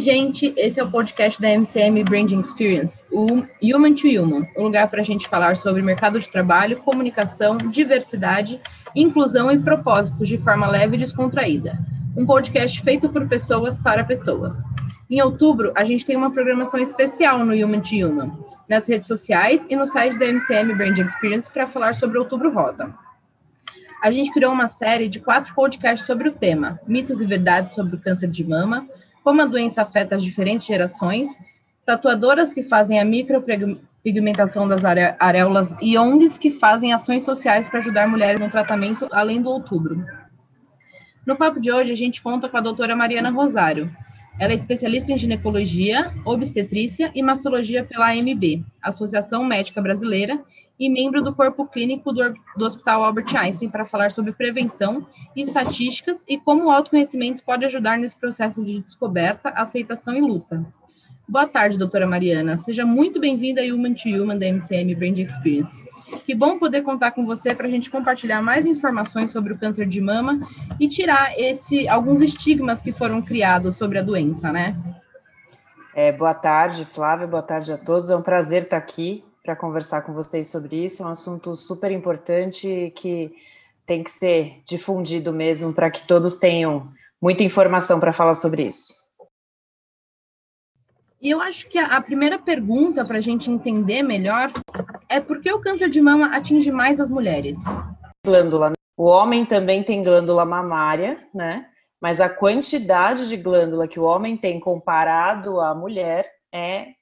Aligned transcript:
Oi, 0.00 0.04
gente, 0.04 0.54
esse 0.56 0.80
é 0.80 0.82
o 0.82 0.90
podcast 0.90 1.38
da 1.38 1.50
MCM 1.50 2.02
Branding 2.04 2.40
Experience, 2.40 3.04
o 3.12 3.44
Human 3.62 3.94
to 3.94 4.08
Human, 4.08 4.48
um 4.56 4.62
lugar 4.62 4.88
para 4.88 5.02
a 5.02 5.04
gente 5.04 5.28
falar 5.28 5.58
sobre 5.58 5.82
mercado 5.82 6.18
de 6.18 6.26
trabalho, 6.26 6.78
comunicação, 6.78 7.58
diversidade, 7.58 8.58
inclusão 8.96 9.52
e 9.52 9.58
propósitos 9.58 10.26
de 10.26 10.38
forma 10.38 10.66
leve 10.66 10.96
e 10.96 11.00
descontraída. 11.00 11.78
Um 12.16 12.24
podcast 12.24 12.80
feito 12.80 13.10
por 13.10 13.28
pessoas 13.28 13.78
para 13.78 14.02
pessoas. 14.02 14.54
Em 15.10 15.20
outubro, 15.20 15.70
a 15.76 15.84
gente 15.84 16.06
tem 16.06 16.16
uma 16.16 16.32
programação 16.32 16.80
especial 16.80 17.44
no 17.44 17.52
Human 17.52 17.80
to 17.80 17.94
Human, 17.96 18.32
nas 18.70 18.88
redes 18.88 19.06
sociais 19.06 19.62
e 19.68 19.76
no 19.76 19.86
site 19.86 20.18
da 20.18 20.24
MCM 20.24 20.76
Branding 20.76 21.02
Experience 21.02 21.50
para 21.50 21.66
falar 21.66 21.94
sobre 21.96 22.16
Outubro 22.18 22.50
Rosa. 22.50 22.90
A 24.02 24.10
gente 24.10 24.32
criou 24.32 24.50
uma 24.50 24.68
série 24.68 25.10
de 25.10 25.20
quatro 25.20 25.54
podcasts 25.54 26.06
sobre 26.06 26.30
o 26.30 26.32
tema, 26.32 26.80
mitos 26.86 27.20
e 27.20 27.26
verdades 27.26 27.74
sobre 27.74 27.96
o 27.96 28.00
câncer 28.00 28.30
de 28.30 28.42
mama, 28.42 28.88
como 29.22 29.42
a 29.42 29.46
doença 29.46 29.82
afeta 29.82 30.16
as 30.16 30.22
diferentes 30.22 30.66
gerações, 30.66 31.28
tatuadoras 31.84 32.52
que 32.52 32.62
fazem 32.62 33.00
a 33.00 33.04
micropigmentação 33.04 34.66
das 34.66 34.82
areolas 35.18 35.74
e 35.80 35.98
ONGs 35.98 36.38
que 36.38 36.50
fazem 36.50 36.92
ações 36.92 37.24
sociais 37.24 37.68
para 37.68 37.80
ajudar 37.80 38.08
mulheres 38.08 38.40
no 38.40 38.50
tratamento 38.50 39.08
além 39.10 39.42
do 39.42 39.50
outubro. 39.50 40.04
No 41.26 41.36
papo 41.36 41.60
de 41.60 41.70
hoje, 41.70 41.92
a 41.92 41.96
gente 41.96 42.22
conta 42.22 42.48
com 42.48 42.56
a 42.56 42.62
doutora 42.62 42.96
Mariana 42.96 43.30
Rosário. 43.30 43.94
Ela 44.38 44.52
é 44.52 44.56
especialista 44.56 45.12
em 45.12 45.18
ginecologia, 45.18 46.12
obstetrícia 46.24 47.10
e 47.14 47.22
mastologia 47.22 47.84
pela 47.84 48.10
AMB, 48.10 48.64
Associação 48.82 49.44
Médica 49.44 49.82
Brasileira, 49.82 50.40
e 50.80 50.88
membro 50.88 51.22
do 51.22 51.34
corpo 51.34 51.66
clínico 51.66 52.10
do, 52.10 52.34
do 52.56 52.64
Hospital 52.64 53.04
Albert 53.04 53.36
Einstein 53.36 53.68
para 53.68 53.84
falar 53.84 54.10
sobre 54.12 54.32
prevenção 54.32 55.06
e 55.36 55.42
estatísticas 55.42 56.24
e 56.26 56.38
como 56.38 56.64
o 56.64 56.70
autoconhecimento 56.70 57.44
pode 57.44 57.66
ajudar 57.66 57.98
nesse 57.98 58.18
processo 58.18 58.64
de 58.64 58.80
descoberta, 58.80 59.50
aceitação 59.50 60.14
e 60.16 60.22
luta. 60.22 60.64
Boa 61.28 61.46
tarde, 61.46 61.78
doutora 61.78 62.08
Mariana. 62.08 62.56
Seja 62.56 62.86
muito 62.86 63.20
bem-vinda 63.20 63.60
ao 63.60 63.68
Human 63.68 63.92
to 63.92 64.08
Human 64.08 64.38
da 64.38 64.46
MCM 64.46 64.94
Brand 64.94 65.18
Experience. 65.18 65.84
Que 66.24 66.34
bom 66.34 66.58
poder 66.58 66.82
contar 66.82 67.10
com 67.10 67.26
você 67.26 67.54
para 67.54 67.66
a 67.66 67.70
gente 67.70 67.90
compartilhar 67.90 68.40
mais 68.40 68.64
informações 68.64 69.30
sobre 69.30 69.52
o 69.52 69.58
câncer 69.58 69.86
de 69.86 70.00
mama 70.00 70.40
e 70.80 70.88
tirar 70.88 71.38
esse 71.38 71.86
alguns 71.88 72.22
estigmas 72.22 72.80
que 72.80 72.90
foram 72.90 73.20
criados 73.20 73.76
sobre 73.76 73.98
a 73.98 74.02
doença, 74.02 74.50
né? 74.50 74.74
É, 75.94 76.10
boa 76.10 76.34
tarde, 76.34 76.84
Flávia. 76.84 77.26
Boa 77.26 77.42
tarde 77.42 77.70
a 77.70 77.78
todos. 77.78 78.10
É 78.10 78.16
um 78.16 78.22
prazer 78.22 78.62
estar 78.62 78.78
aqui 78.78 79.22
para 79.42 79.56
conversar 79.56 80.02
com 80.02 80.12
vocês 80.12 80.50
sobre 80.50 80.84
isso. 80.84 81.02
É 81.02 81.06
um 81.06 81.10
assunto 81.10 81.54
super 81.56 81.90
importante 81.90 82.92
que 82.96 83.34
tem 83.86 84.04
que 84.04 84.10
ser 84.10 84.62
difundido 84.64 85.32
mesmo 85.32 85.72
para 85.72 85.90
que 85.90 86.06
todos 86.06 86.36
tenham 86.36 86.92
muita 87.20 87.42
informação 87.42 87.98
para 87.98 88.12
falar 88.12 88.34
sobre 88.34 88.68
isso. 88.68 89.00
E 91.20 91.28
eu 91.28 91.40
acho 91.40 91.68
que 91.68 91.78
a, 91.78 92.00
primeira 92.00 92.38
pergunta 92.38 93.04
para 93.04 93.18
a 93.18 93.20
gente 93.20 93.50
entender 93.50 94.02
melhor 94.02 94.50
é 95.06 95.20
por 95.20 95.40
que 95.40 95.52
o 95.52 95.60
câncer 95.60 95.90
de 95.90 96.00
mama 96.00 96.34
atinge 96.34 96.70
mais 96.70 96.98
as 96.98 97.10
mulheres? 97.10 97.58
Glândula. 98.24 98.72
O 98.96 99.04
homem 99.04 99.44
também 99.44 99.82
tem 99.84 100.02
glândula 100.02 100.46
mamária, 100.46 101.28
né? 101.34 101.68
Mas 102.00 102.22
a 102.22 102.28
quantidade 102.30 103.28
de 103.28 103.36
glândula 103.36 103.86
que 103.86 104.00
o 104.00 104.04
homem 104.04 104.34
tem 104.34 104.58
comparado 104.58 105.60
à 105.60 105.74
mulher 105.74 106.30
é 106.52 106.94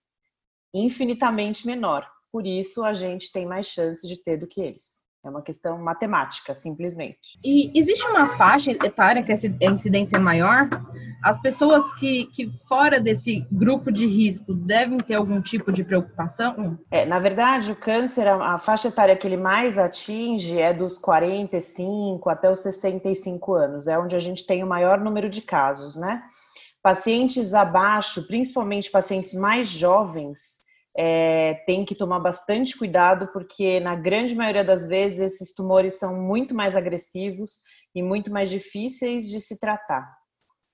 infinitamente 0.75 1.65
menor. 1.65 2.05
Por 2.33 2.47
isso, 2.47 2.85
a 2.85 2.93
gente 2.93 3.33
tem 3.33 3.47
mais 3.47 3.67
chance 3.67 4.07
de 4.07 4.23
ter 4.23 4.37
do 4.37 4.47
que 4.47 4.61
eles. 4.61 4.99
É 5.25 5.29
uma 5.29 5.43
questão 5.43 5.77
matemática, 5.79 6.55
simplesmente. 6.55 7.39
E 7.45 7.73
existe 7.79 8.07
uma 8.07 8.37
faixa 8.37 8.71
etária 8.71 9.23
que 9.23 9.33
a 9.33 9.71
incidência 9.71 10.17
é 10.17 10.21
maior? 10.21 10.69
As 11.25 11.41
pessoas 11.41 11.93
que, 11.97 12.27
que 12.27 12.51
fora 12.69 13.01
desse 13.01 13.45
grupo 13.51 13.91
de 13.91 14.07
risco 14.07 14.55
devem 14.55 14.99
ter 14.99 15.17
algum 15.17 15.43
tipo 15.43 15.73
de 15.73 15.83
preocupação? 15.83 16.79
É, 16.91 17.05
na 17.05 17.19
verdade, 17.19 17.73
o 17.73 17.77
câncer, 17.77 18.29
a 18.29 18.59
faixa 18.59 18.89
etária 18.89 19.17
que 19.17 19.27
ele 19.27 19.37
mais 19.37 19.77
atinge 19.77 20.59
é 20.59 20.73
dos 20.73 20.99
45 20.99 22.31
até 22.31 22.49
os 22.49 22.61
65 22.61 23.55
anos. 23.55 23.89
É 23.89 23.99
onde 23.99 24.15
a 24.15 24.21
gente 24.21 24.47
tem 24.47 24.63
o 24.63 24.69
maior 24.69 25.01
número 25.01 25.29
de 25.29 25.43
casos, 25.43 25.97
né? 25.97 26.23
Pacientes 26.81 27.53
abaixo, 27.55 28.25
principalmente 28.29 28.89
pacientes 28.89 29.35
mais 29.35 29.67
jovens, 29.69 30.58
é, 31.01 31.55
tem 31.65 31.85
que 31.85 31.95
tomar 31.95 32.19
bastante 32.19 32.77
cuidado, 32.77 33.29
porque 33.29 33.79
na 33.79 33.95
grande 33.95 34.35
maioria 34.35 34.65
das 34.65 34.89
vezes 34.89 35.21
esses 35.21 35.55
tumores 35.55 35.95
são 35.95 36.21
muito 36.21 36.57
mais 36.57 36.75
agressivos 36.75 37.61
e 37.95 38.03
muito 38.03 38.33
mais 38.33 38.51
difíceis 38.51 39.29
de 39.29 39.41
se 39.41 39.61
tratar. 39.61 40.13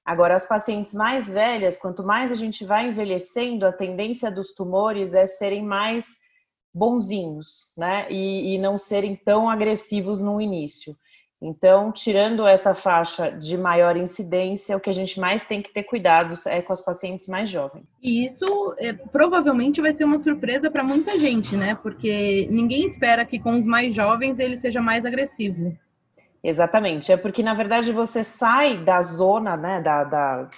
Agora, 0.03 0.35
as 0.35 0.49
pacientes 0.49 0.95
mais 0.95 1.29
velhas, 1.29 1.77
quanto 1.77 2.03
mais 2.03 2.33
a 2.33 2.35
gente 2.35 2.65
vai 2.65 2.89
envelhecendo, 2.89 3.67
a 3.67 3.73
tendência 3.73 4.31
dos 4.31 4.55
tumores 4.55 5.13
é 5.13 5.27
serem 5.27 5.63
mais 5.63 6.07
bonzinhos, 6.73 7.75
né? 7.77 8.11
E, 8.11 8.55
e 8.55 8.59
não 8.59 8.79
serem 8.79 9.15
tão 9.15 9.51
agressivos 9.51 10.21
no 10.21 10.41
início. 10.41 10.97
Então, 11.47 11.93
tirando 11.93 12.47
essa 12.47 12.73
faixa 12.73 13.31
de 13.31 13.59
maior 13.59 13.99
incidência, 13.99 14.75
o 14.75 14.81
que 14.81 14.89
a 14.89 14.95
gente 14.95 15.21
mais 15.21 15.45
tem 15.45 15.61
que 15.61 15.71
ter 15.71 15.83
cuidado 15.83 16.35
é 16.47 16.63
com 16.63 16.73
as 16.73 16.81
pacientes 16.81 17.29
mais 17.29 17.51
jovens. 17.51 17.85
E 18.03 18.25
isso 18.25 18.75
é, 18.79 18.95
provavelmente 18.95 19.79
vai 19.79 19.95
ser 19.95 20.05
uma 20.05 20.17
surpresa 20.17 20.71
para 20.71 20.83
muita 20.83 21.19
gente, 21.19 21.55
né? 21.55 21.75
Porque 21.83 22.49
ninguém 22.51 22.87
espera 22.87 23.27
que 23.27 23.39
com 23.39 23.59
os 23.59 23.67
mais 23.67 23.95
jovens 23.95 24.39
ele 24.39 24.57
seja 24.57 24.81
mais 24.81 25.05
agressivo. 25.05 25.77
Exatamente, 26.43 27.13
é 27.13 27.17
porque 27.19 27.43
na 27.43 27.53
verdade 27.53 27.93
você 27.93 28.25
sai 28.25 28.79
da 28.79 29.03
zona, 29.03 29.55
né, 29.55 29.83
da, 29.83 30.05
da, 30.05 30.49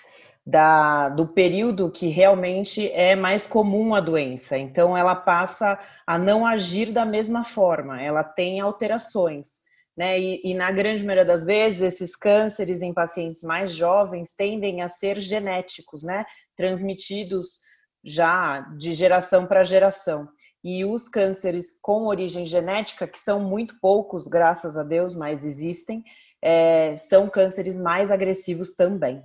da, 0.46 1.08
do 1.08 1.26
período 1.26 1.90
que 1.90 2.06
realmente 2.06 2.88
é 2.92 3.16
mais 3.16 3.44
comum 3.44 3.92
a 3.92 4.00
doença. 4.00 4.56
Então 4.56 4.96
ela 4.96 5.16
passa 5.16 5.76
a 6.06 6.16
não 6.16 6.46
agir 6.46 6.92
da 6.92 7.04
mesma 7.04 7.42
forma, 7.42 8.00
ela 8.00 8.22
tem 8.22 8.60
alterações 8.60 9.65
né? 9.96 10.20
E, 10.20 10.40
e, 10.44 10.54
na 10.54 10.70
grande 10.70 11.04
maioria 11.04 11.24
das 11.24 11.44
vezes, 11.44 11.80
esses 11.80 12.14
cânceres 12.14 12.82
em 12.82 12.92
pacientes 12.92 13.42
mais 13.42 13.72
jovens 13.72 14.34
tendem 14.36 14.82
a 14.82 14.88
ser 14.88 15.18
genéticos, 15.18 16.02
né? 16.02 16.24
Transmitidos 16.56 17.60
já 18.04 18.60
de 18.78 18.94
geração 18.94 19.46
para 19.46 19.64
geração. 19.64 20.28
E 20.62 20.84
os 20.84 21.08
cânceres 21.08 21.66
com 21.80 22.06
origem 22.06 22.44
genética, 22.44 23.06
que 23.06 23.18
são 23.18 23.40
muito 23.40 23.76
poucos, 23.80 24.26
graças 24.26 24.76
a 24.76 24.82
Deus, 24.82 25.14
mas 25.14 25.44
existem, 25.44 26.04
é, 26.42 26.94
são 26.96 27.28
cânceres 27.28 27.78
mais 27.78 28.10
agressivos 28.10 28.74
também. 28.74 29.22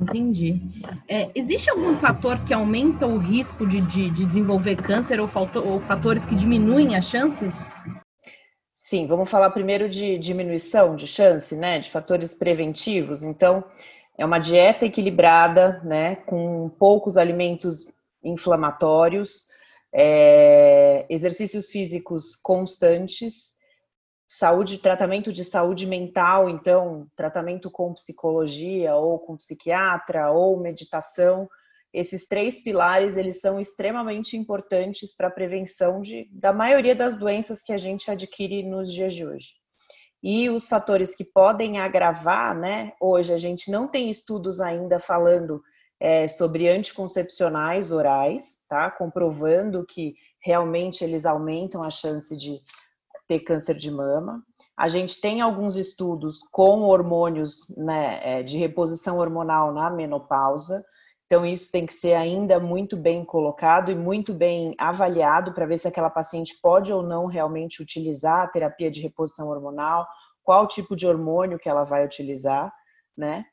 Entendi. 0.00 0.60
É, 1.08 1.30
existe 1.36 1.70
algum 1.70 1.96
fator 1.98 2.44
que 2.44 2.52
aumenta 2.52 3.06
o 3.06 3.18
risco 3.18 3.64
de, 3.66 3.80
de, 3.82 4.10
de 4.10 4.26
desenvolver 4.26 4.76
câncer 4.76 5.20
ou, 5.20 5.30
ou 5.64 5.80
fatores 5.82 6.24
que 6.24 6.34
diminuem 6.34 6.96
as 6.96 7.04
chances? 7.04 7.54
Sim, 8.86 9.06
vamos 9.06 9.30
falar 9.30 9.48
primeiro 9.48 9.88
de 9.88 10.18
diminuição 10.18 10.94
de 10.94 11.06
chance, 11.06 11.56
né, 11.56 11.78
de 11.78 11.90
fatores 11.90 12.34
preventivos. 12.34 13.22
Então, 13.22 13.64
é 14.18 14.26
uma 14.26 14.38
dieta 14.38 14.84
equilibrada, 14.84 15.80
né, 15.82 16.16
com 16.16 16.68
poucos 16.68 17.16
alimentos 17.16 17.90
inflamatórios, 18.22 19.48
é, 19.90 21.06
exercícios 21.08 21.70
físicos 21.70 22.36
constantes, 22.36 23.54
saúde, 24.26 24.76
tratamento 24.76 25.32
de 25.32 25.44
saúde 25.44 25.86
mental, 25.86 26.50
então, 26.50 27.06
tratamento 27.16 27.70
com 27.70 27.94
psicologia 27.94 28.94
ou 28.96 29.18
com 29.18 29.34
psiquiatra 29.34 30.30
ou 30.30 30.60
meditação 30.60 31.48
esses 31.94 32.26
três 32.26 32.60
pilares 32.60 33.16
eles 33.16 33.40
são 33.40 33.60
extremamente 33.60 34.36
importantes 34.36 35.14
para 35.16 35.28
a 35.28 35.30
prevenção 35.30 36.00
de, 36.00 36.28
da 36.32 36.52
maioria 36.52 36.94
das 36.94 37.16
doenças 37.16 37.62
que 37.62 37.72
a 37.72 37.78
gente 37.78 38.10
adquire 38.10 38.64
nos 38.64 38.92
dias 38.92 39.14
de 39.14 39.24
hoje. 39.24 39.50
E 40.20 40.50
os 40.50 40.66
fatores 40.66 41.14
que 41.14 41.24
podem 41.24 41.78
agravar, 41.78 42.58
né? 42.58 42.92
Hoje 43.00 43.32
a 43.32 43.36
gente 43.36 43.70
não 43.70 43.86
tem 43.86 44.10
estudos 44.10 44.60
ainda 44.60 44.98
falando 44.98 45.62
é, 46.00 46.26
sobre 46.26 46.68
anticoncepcionais 46.68 47.92
orais, 47.92 48.64
tá? 48.68 48.90
Comprovando 48.90 49.86
que 49.86 50.14
realmente 50.42 51.04
eles 51.04 51.24
aumentam 51.24 51.82
a 51.82 51.90
chance 51.90 52.36
de 52.36 52.58
ter 53.28 53.40
câncer 53.40 53.76
de 53.76 53.90
mama. 53.90 54.42
A 54.76 54.88
gente 54.88 55.20
tem 55.20 55.40
alguns 55.40 55.76
estudos 55.76 56.40
com 56.50 56.82
hormônios 56.82 57.68
né, 57.76 58.20
é, 58.22 58.42
de 58.42 58.58
reposição 58.58 59.18
hormonal 59.18 59.72
na 59.72 59.88
menopausa. 59.88 60.84
Então, 61.26 61.44
isso 61.44 61.70
tem 61.70 61.86
que 61.86 61.92
ser 61.92 62.14
ainda 62.14 62.60
muito 62.60 62.96
bem 62.96 63.24
colocado 63.24 63.90
e 63.90 63.94
muito 63.94 64.34
bem 64.34 64.74
avaliado 64.78 65.52
para 65.54 65.66
ver 65.66 65.78
se 65.78 65.88
aquela 65.88 66.10
paciente 66.10 66.58
pode 66.60 66.92
ou 66.92 67.02
não 67.02 67.26
realmente 67.26 67.82
utilizar 67.82 68.42
a 68.42 68.48
terapia 68.48 68.90
de 68.90 69.00
reposição 69.00 69.48
hormonal, 69.48 70.06
qual 70.42 70.66
tipo 70.68 70.94
de 70.94 71.06
hormônio 71.06 71.58
que 71.58 71.68
ela 71.68 71.84
vai 71.84 72.04
utilizar, 72.04 72.72
né? 73.16 73.44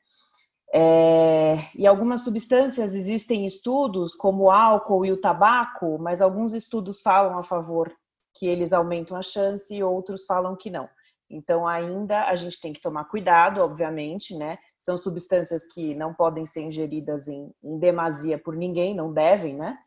É, 0.74 1.58
e 1.74 1.86
algumas 1.86 2.22
substâncias 2.22 2.94
existem 2.94 3.44
estudos, 3.44 4.14
como 4.14 4.44
o 4.44 4.50
álcool 4.50 5.04
e 5.04 5.12
o 5.12 5.20
tabaco, 5.20 5.98
mas 5.98 6.22
alguns 6.22 6.54
estudos 6.54 7.02
falam 7.02 7.38
a 7.38 7.42
favor 7.42 7.92
que 8.34 8.46
eles 8.46 8.72
aumentam 8.72 9.16
a 9.16 9.22
chance 9.22 9.74
e 9.74 9.82
outros 9.82 10.24
falam 10.24 10.56
que 10.56 10.70
não. 10.70 10.88
Então, 11.28 11.66
ainda 11.66 12.24
a 12.26 12.34
gente 12.34 12.60
tem 12.60 12.72
que 12.72 12.80
tomar 12.80 13.04
cuidado, 13.04 13.60
obviamente, 13.60 14.34
né? 14.34 14.58
São 14.82 14.96
substâncias 14.96 15.64
que 15.64 15.94
não 15.94 16.12
podem 16.12 16.44
ser 16.44 16.62
ingeridas 16.62 17.28
em, 17.28 17.54
em 17.62 17.78
demasia 17.78 18.36
por 18.36 18.56
ninguém, 18.56 18.96
não 18.96 19.12
devem, 19.12 19.54
né? 19.54 19.78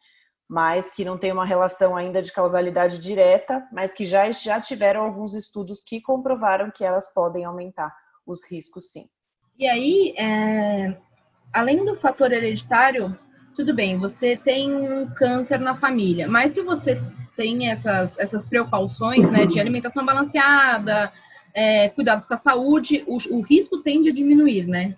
Mas 0.47 0.89
que 0.89 1.03
não 1.03 1.17
tem 1.17 1.33
uma 1.33 1.45
relação 1.45 1.97
ainda 1.97 2.21
de 2.21 2.31
causalidade 2.31 2.97
direta, 2.99 3.67
mas 3.73 3.91
que 3.91 4.05
já, 4.05 4.31
já 4.31 4.61
tiveram 4.61 5.03
alguns 5.03 5.33
estudos 5.33 5.83
que 5.83 5.99
comprovaram 5.99 6.71
que 6.71 6.85
elas 6.85 7.13
podem 7.13 7.43
aumentar 7.43 7.93
os 8.25 8.49
riscos, 8.49 8.89
sim. 8.91 9.09
E 9.59 9.67
aí, 9.67 10.15
é, 10.17 10.97
além 11.51 11.83
do 11.83 11.95
fator 11.95 12.31
hereditário, 12.31 13.17
tudo 13.53 13.75
bem, 13.75 13.99
você 13.99 14.37
tem 14.37 14.73
um 14.73 15.13
câncer 15.13 15.59
na 15.59 15.75
família, 15.75 16.25
mas 16.25 16.53
se 16.53 16.61
você 16.61 17.01
tem 17.35 17.69
essas, 17.69 18.17
essas 18.17 18.45
precauções 18.45 19.29
né, 19.29 19.45
de 19.45 19.59
alimentação 19.59 20.05
balanceada, 20.05 21.11
é, 21.55 21.87
cuidados 21.89 22.25
com 22.25 22.33
a 22.33 22.37
saúde, 22.37 23.03
o, 23.07 23.17
o 23.37 23.41
risco 23.41 23.81
tende 23.81 24.09
a 24.09 24.13
diminuir, 24.13 24.67
né? 24.67 24.95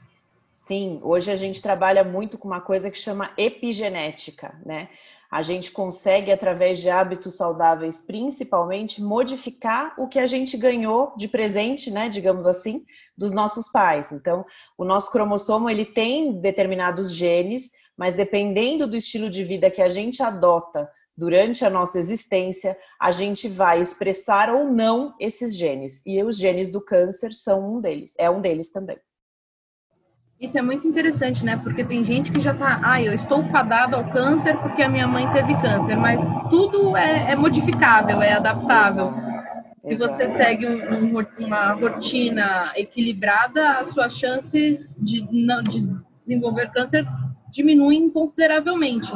Sim, 0.55 0.99
hoje 1.03 1.31
a 1.31 1.35
gente 1.35 1.61
trabalha 1.61 2.03
muito 2.03 2.37
com 2.37 2.47
uma 2.47 2.59
coisa 2.59 2.89
que 2.89 2.97
chama 2.97 3.29
epigenética, 3.37 4.59
né? 4.65 4.89
A 5.29 5.41
gente 5.41 5.71
consegue, 5.71 6.31
através 6.31 6.79
de 6.79 6.89
hábitos 6.89 7.35
saudáveis, 7.35 8.01
principalmente, 8.01 9.01
modificar 9.01 9.93
o 9.97 10.07
que 10.07 10.19
a 10.19 10.25
gente 10.25 10.57
ganhou 10.57 11.13
de 11.17 11.27
presente, 11.27 11.91
né, 11.91 12.07
digamos 12.07 12.47
assim, 12.47 12.85
dos 13.17 13.33
nossos 13.33 13.67
pais. 13.69 14.11
Então, 14.13 14.45
o 14.77 14.85
nosso 14.85 15.11
cromossomo 15.11 15.69
ele 15.69 15.85
tem 15.85 16.39
determinados 16.39 17.13
genes, 17.13 17.71
mas 17.97 18.15
dependendo 18.15 18.87
do 18.87 18.95
estilo 18.95 19.29
de 19.29 19.43
vida 19.43 19.69
que 19.69 19.81
a 19.81 19.89
gente 19.89 20.23
adota 20.23 20.89
durante 21.17 21.65
a 21.65 21.69
nossa 21.69 21.97
existência, 21.97 22.77
a 22.99 23.11
gente 23.11 23.49
vai 23.49 23.81
expressar 23.81 24.53
ou 24.53 24.71
não 24.71 25.15
esses 25.19 25.57
genes. 25.57 26.03
E 26.05 26.21
os 26.23 26.37
genes 26.37 26.69
do 26.69 26.79
câncer 26.79 27.33
são 27.33 27.77
um 27.77 27.81
deles, 27.81 28.13
é 28.19 28.29
um 28.29 28.39
deles 28.39 28.69
também. 28.71 28.97
Isso 30.39 30.55
é 30.55 30.61
muito 30.61 30.87
interessante, 30.87 31.43
né? 31.43 31.59
Porque 31.63 31.83
tem 31.83 32.03
gente 32.03 32.31
que 32.31 32.39
já 32.39 32.53
tá, 32.53 32.79
ah, 32.83 33.01
eu 33.01 33.11
estou 33.15 33.43
fadado 33.45 33.95
ao 33.95 34.07
câncer 34.11 34.55
porque 34.59 34.83
a 34.83 34.89
minha 34.89 35.07
mãe 35.07 35.27
teve 35.33 35.59
câncer, 35.59 35.95
mas 35.95 36.21
tudo 36.51 36.95
é, 36.95 37.31
é 37.31 37.35
modificável, 37.35 38.21
é 38.21 38.33
adaptável. 38.33 39.11
Se 39.87 39.95
você 39.95 40.37
segue 40.37 40.67
um, 40.67 41.17
um, 41.17 41.25
uma 41.39 41.71
rotina 41.71 42.71
equilibrada, 42.75 43.79
as 43.79 43.89
suas 43.89 44.13
chances 44.13 44.95
de, 44.99 45.25
não, 45.31 45.63
de 45.63 45.87
desenvolver 46.21 46.71
câncer 46.71 47.03
diminuem 47.49 48.07
consideravelmente. 48.09 49.11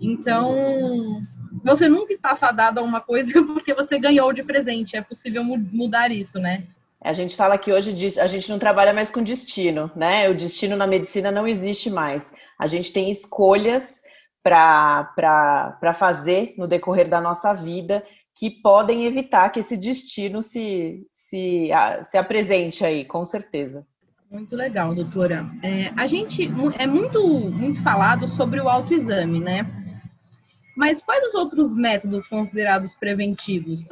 Então, 0.00 1.20
você 1.64 1.88
nunca 1.88 2.12
está 2.12 2.34
fadado 2.36 2.80
a 2.80 2.82
uma 2.82 3.00
coisa 3.00 3.32
porque 3.44 3.74
você 3.74 3.98
ganhou 3.98 4.32
de 4.32 4.42
presente. 4.42 4.96
É 4.96 5.02
possível 5.02 5.44
mudar 5.44 6.10
isso, 6.10 6.38
né? 6.38 6.64
A 7.00 7.12
gente 7.12 7.36
fala 7.36 7.58
que 7.58 7.70
hoje 7.70 7.90
a 8.18 8.26
gente 8.26 8.48
não 8.48 8.58
trabalha 8.58 8.92
mais 8.92 9.10
com 9.10 9.22
destino, 9.22 9.90
né? 9.94 10.28
O 10.28 10.34
destino 10.34 10.74
na 10.74 10.86
medicina 10.86 11.30
não 11.30 11.46
existe 11.46 11.90
mais. 11.90 12.32
A 12.58 12.66
gente 12.66 12.92
tem 12.92 13.10
escolhas 13.10 14.02
para 14.42 15.94
fazer 15.94 16.54
no 16.56 16.66
decorrer 16.66 17.08
da 17.08 17.20
nossa 17.20 17.52
vida 17.52 18.02
que 18.34 18.50
podem 18.50 19.04
evitar 19.04 19.50
que 19.50 19.60
esse 19.60 19.76
destino 19.76 20.42
se, 20.42 21.06
se, 21.12 21.70
se 22.02 22.18
apresente 22.18 22.84
aí, 22.84 23.04
com 23.04 23.24
certeza. 23.24 23.86
Muito 24.34 24.56
legal, 24.56 24.92
doutora. 24.96 25.46
É, 25.62 25.92
a 25.96 26.08
gente 26.08 26.50
é 26.76 26.88
muito, 26.88 27.24
muito 27.24 27.80
falado 27.84 28.26
sobre 28.26 28.60
o 28.60 28.68
autoexame, 28.68 29.38
né? 29.38 29.64
Mas 30.76 31.00
quais 31.00 31.24
os 31.28 31.34
outros 31.34 31.72
métodos 31.76 32.26
considerados 32.26 32.96
preventivos? 32.96 33.88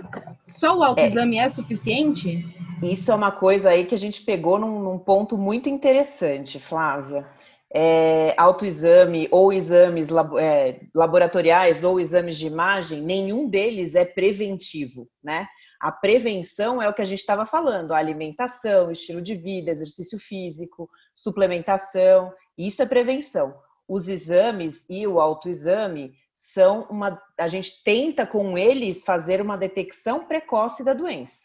Só 0.49 0.77
o 0.77 0.83
autoexame 0.83 1.39
é, 1.39 1.45
é 1.45 1.49
suficiente? 1.49 2.45
Isso 2.83 3.13
é 3.13 3.15
uma 3.15 3.31
coisa 3.31 3.71
aí 3.71 3.85
que 3.85 3.95
a 3.95 3.99
gente 3.99 4.23
pegou 4.23 4.59
num, 4.59 4.81
num 4.81 4.99
ponto 4.99 5.39
muito 5.39 5.69
interessante, 5.69 6.59
Flávia. 6.59 7.25
É, 7.73 8.35
autoexame 8.37 9.29
ou 9.31 9.53
exames 9.53 10.09
é, 10.41 10.81
laboratoriais 10.93 11.85
ou 11.85 12.01
exames 12.01 12.37
de 12.37 12.49
imagem, 12.49 13.01
nenhum 13.01 13.49
deles 13.49 13.95
é 13.95 14.05
preventivo, 14.05 15.07
né? 15.23 15.47
A 15.83 15.91
prevenção 15.91 16.81
é 16.81 16.89
o 16.89 16.95
que 16.95 17.03
a 17.03 17.05
gente 17.05 17.19
estava 17.19 17.45
falando, 17.45 17.93
alimentação, 17.93 18.93
estilo 18.93 19.21
de 19.21 19.35
vida, 19.35 19.69
exercício 19.69 20.17
físico, 20.17 20.89
suplementação, 21.13 22.33
isso 22.57 22.81
é 22.85 22.87
prevenção. 22.87 23.53
Os 23.89 24.07
exames 24.07 24.87
e 24.89 25.05
o 25.09 25.21
autoexame 25.21 26.15
são 26.33 26.87
uma. 26.89 27.21
A 27.37 27.49
gente 27.49 27.83
tenta 27.83 28.25
com 28.25 28.57
eles 28.57 29.03
fazer 29.03 29.41
uma 29.41 29.59
detecção 29.59 30.25
precoce 30.25 30.85
da 30.85 30.95
doença, 30.95 31.41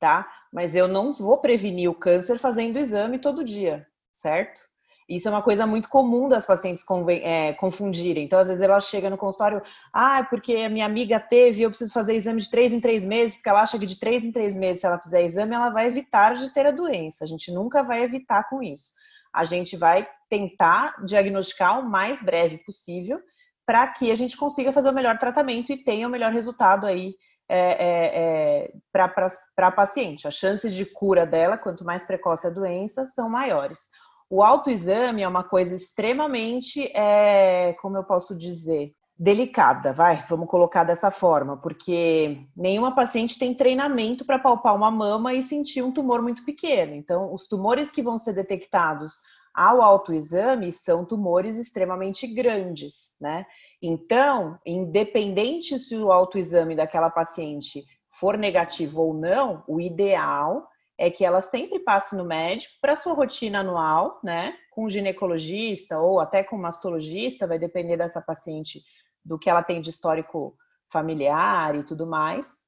tá? 0.00 0.28
Mas 0.52 0.74
eu 0.74 0.88
não 0.88 1.12
vou 1.12 1.38
prevenir 1.38 1.88
o 1.88 1.94
câncer 1.94 2.40
fazendo 2.40 2.80
exame 2.80 3.20
todo 3.20 3.44
dia, 3.44 3.86
certo? 4.12 4.60
Isso 5.08 5.28
é 5.28 5.30
uma 5.30 5.42
coisa 5.42 5.66
muito 5.66 5.88
comum 5.88 6.28
das 6.28 6.46
pacientes 6.46 6.84
é, 7.22 7.52
confundirem. 7.54 8.24
Então, 8.24 8.38
às 8.38 8.48
vezes, 8.48 8.62
ela 8.62 8.80
chega 8.80 9.10
no 9.10 9.16
consultório, 9.16 9.62
ah, 9.92 10.24
porque 10.28 10.54
a 10.54 10.68
minha 10.68 10.86
amiga 10.86 11.18
teve, 11.18 11.62
eu 11.62 11.70
preciso 11.70 11.92
fazer 11.92 12.14
exame 12.14 12.40
de 12.40 12.50
três 12.50 12.72
em 12.72 12.80
três 12.80 13.04
meses, 13.04 13.34
porque 13.34 13.48
ela 13.48 13.62
acha 13.62 13.78
que 13.78 13.86
de 13.86 13.98
três 13.98 14.24
em 14.24 14.32
três 14.32 14.56
meses, 14.56 14.80
se 14.80 14.86
ela 14.86 14.98
fizer 14.98 15.22
exame, 15.22 15.54
ela 15.54 15.70
vai 15.70 15.86
evitar 15.86 16.34
de 16.34 16.50
ter 16.50 16.66
a 16.66 16.70
doença. 16.70 17.24
A 17.24 17.26
gente 17.26 17.52
nunca 17.52 17.82
vai 17.82 18.02
evitar 18.02 18.48
com 18.48 18.62
isso. 18.62 18.92
A 19.32 19.44
gente 19.44 19.76
vai 19.76 20.06
tentar 20.28 20.94
diagnosticar 21.04 21.80
o 21.80 21.88
mais 21.88 22.22
breve 22.22 22.58
possível 22.58 23.20
para 23.64 23.86
que 23.86 24.10
a 24.10 24.14
gente 24.14 24.36
consiga 24.36 24.72
fazer 24.72 24.90
o 24.90 24.94
melhor 24.94 25.18
tratamento 25.18 25.72
e 25.72 25.82
tenha 25.82 26.06
o 26.06 26.10
melhor 26.10 26.32
resultado 26.32 26.86
aí 26.86 27.14
é, 27.48 27.58
é, 27.58 28.64
é, 28.64 28.72
para 28.90 29.68
a 29.68 29.70
paciente. 29.70 30.26
As 30.26 30.34
chances 30.34 30.74
de 30.74 30.86
cura 30.86 31.26
dela, 31.26 31.58
quanto 31.58 31.84
mais 31.84 32.04
precoce 32.04 32.46
a 32.46 32.50
doença, 32.50 33.04
são 33.04 33.28
maiores. 33.28 33.90
O 34.34 34.42
autoexame 34.42 35.20
é 35.20 35.28
uma 35.28 35.44
coisa 35.44 35.74
extremamente, 35.74 36.90
é, 36.96 37.74
como 37.82 37.98
eu 37.98 38.02
posso 38.02 38.34
dizer, 38.34 38.94
delicada, 39.14 39.92
vai, 39.92 40.24
vamos 40.26 40.48
colocar 40.48 40.84
dessa 40.84 41.10
forma, 41.10 41.58
porque 41.58 42.38
nenhuma 42.56 42.94
paciente 42.94 43.38
tem 43.38 43.52
treinamento 43.52 44.24
para 44.24 44.38
palpar 44.38 44.74
uma 44.74 44.90
mama 44.90 45.34
e 45.34 45.42
sentir 45.42 45.82
um 45.82 45.92
tumor 45.92 46.22
muito 46.22 46.46
pequeno. 46.46 46.94
Então, 46.94 47.30
os 47.30 47.46
tumores 47.46 47.90
que 47.90 48.02
vão 48.02 48.16
ser 48.16 48.32
detectados 48.32 49.20
ao 49.54 49.82
autoexame 49.82 50.72
são 50.72 51.04
tumores 51.04 51.58
extremamente 51.58 52.26
grandes, 52.26 53.12
né? 53.20 53.44
Então, 53.82 54.58
independente 54.64 55.78
se 55.78 55.94
o 55.94 56.10
autoexame 56.10 56.74
daquela 56.74 57.10
paciente 57.10 57.84
for 58.08 58.38
negativo 58.38 59.02
ou 59.02 59.12
não, 59.12 59.62
o 59.68 59.78
ideal 59.78 60.66
é 60.98 61.10
que 61.10 61.24
ela 61.24 61.40
sempre 61.40 61.78
passe 61.80 62.14
no 62.14 62.24
médico 62.24 62.74
para 62.80 62.96
sua 62.96 63.14
rotina 63.14 63.60
anual, 63.60 64.20
né? 64.22 64.56
Com 64.70 64.88
ginecologista 64.88 65.98
ou 65.98 66.20
até 66.20 66.42
com 66.42 66.56
mastologista, 66.56 67.46
vai 67.46 67.58
depender 67.58 67.96
dessa 67.96 68.20
paciente 68.20 68.82
do 69.24 69.38
que 69.38 69.48
ela 69.48 69.62
tem 69.62 69.80
de 69.80 69.90
histórico 69.90 70.56
familiar 70.90 71.74
e 71.74 71.84
tudo 71.84 72.06
mais. 72.06 72.60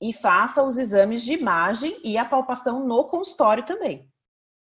E 0.00 0.12
faça 0.12 0.62
os 0.62 0.78
exames 0.78 1.22
de 1.22 1.32
imagem 1.32 2.00
e 2.04 2.16
a 2.16 2.24
palpação 2.24 2.86
no 2.86 3.04
consultório 3.04 3.64
também. 3.64 4.08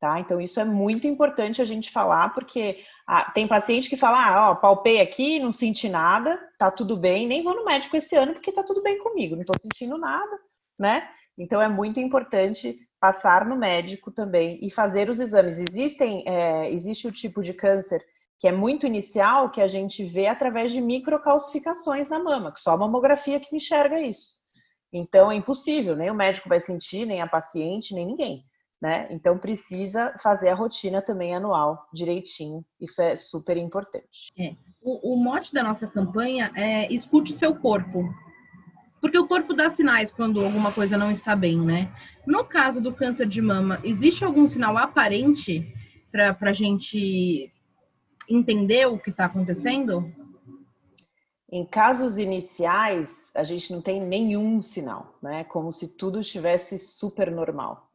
Tá? 0.05 0.21
Então, 0.21 0.39
isso 0.39 0.61
é 0.61 0.67
muito 0.67 1.07
importante 1.07 1.63
a 1.63 1.65
gente 1.65 1.91
falar, 1.91 2.35
porque 2.35 2.85
ah, 3.07 3.31
tem 3.31 3.49
paciente 3.49 3.89
que 3.89 3.97
fala, 3.97 4.23
ah, 4.23 4.51
ó, 4.51 4.55
palpei 4.55 5.01
aqui, 5.01 5.41
não 5.41 5.51
senti 5.51 5.89
nada, 5.89 6.39
tá 6.59 6.71
tudo 6.71 6.95
bem, 6.95 7.27
nem 7.27 7.43
vou 7.43 7.55
no 7.55 7.65
médico 7.65 7.97
esse 7.97 8.15
ano 8.15 8.35
porque 8.35 8.53
tá 8.53 8.63
tudo 8.63 8.83
bem 8.83 8.99
comigo, 8.99 9.35
não 9.35 9.47
tô 9.47 9.59
sentindo 9.59 9.97
nada, 9.97 10.39
né? 10.79 11.09
Então, 11.39 11.61
é 11.61 11.69
muito 11.69 12.01
importante 12.01 12.79
passar 13.01 13.47
no 13.47 13.57
médico 13.57 14.11
também 14.11 14.59
e 14.63 14.71
fazer 14.71 15.11
os 15.11 15.21
exames. 15.21 15.59
Existem, 15.59 16.25
é, 16.27 16.71
existe 16.73 17.07
o 17.07 17.13
tipo 17.13 17.43
de 17.43 17.53
câncer 17.53 18.05
que 18.39 18.49
é 18.49 18.53
muito 18.53 18.87
inicial, 18.87 19.51
que 19.51 19.61
a 19.61 19.67
gente 19.67 20.05
vê 20.05 20.27
através 20.27 20.73
de 20.73 20.81
microcalcificações 20.81 22.09
na 22.09 22.19
mama, 22.19 22.53
que 22.53 22.61
só 22.61 22.73
a 22.73 22.77
mamografia 22.77 23.41
que 23.41 23.55
enxerga 23.55 24.01
isso. 24.01 24.35
Então, 24.93 25.31
é 25.31 25.37
impossível, 25.37 25.97
nem 25.97 26.11
o 26.11 26.15
médico 26.15 26.49
vai 26.49 26.61
sentir, 26.61 27.07
nem 27.07 27.21
a 27.21 27.27
paciente, 27.27 27.95
nem 27.95 28.07
ninguém. 28.07 28.45
Né? 28.83 29.09
Então 29.11 29.39
precisa 29.39 30.13
fazer 30.23 30.51
a 30.51 30.55
rotina 30.55 31.01
também 31.01 31.35
anual 31.35 31.89
direitinho. 31.91 32.63
Isso 32.79 33.01
é 33.01 33.17
super 33.17 33.57
importante. 33.57 34.31
É. 34.39 34.55
O, 34.83 35.15
o 35.15 35.17
mote 35.17 35.55
da 35.55 35.63
nossa 35.63 35.87
campanha 35.87 36.53
é 36.55 36.93
escute 36.93 37.33
seu 37.33 37.57
corpo. 37.57 38.05
Porque 39.05 39.19
o 39.19 39.29
corpo 39.29 39.53
dá 39.53 39.71
sinais 39.71 40.11
quando 40.11 40.43
alguma 40.43 40.73
coisa 40.73 40.97
não 40.97 41.11
está 41.11 41.37
bem, 41.37 41.61
né? 41.61 41.95
No 42.27 42.43
caso 42.43 42.81
do 42.81 42.91
câncer 42.91 43.29
de 43.29 43.43
mama, 43.43 43.79
existe 43.85 44.25
algum 44.25 44.49
sinal 44.49 44.79
aparente 44.79 45.71
para 46.11 46.35
a 46.41 46.53
gente 46.55 47.53
entender 48.27 48.87
o 48.87 48.99
que 48.99 49.11
está 49.11 49.27
acontecendo? 49.27 50.11
Em 51.53 51.67
casos 51.67 52.17
iniciais, 52.17 53.31
a 53.35 53.45
gente 53.45 53.71
não 53.75 53.83
tem 53.83 54.01
nenhum 54.01 54.63
sinal, 54.63 55.19
né? 55.23 55.45
Como 55.45 55.71
se 55.71 55.89
tudo 55.89 56.21
estivesse 56.21 56.79
super 56.79 57.31
normal. 57.31 57.91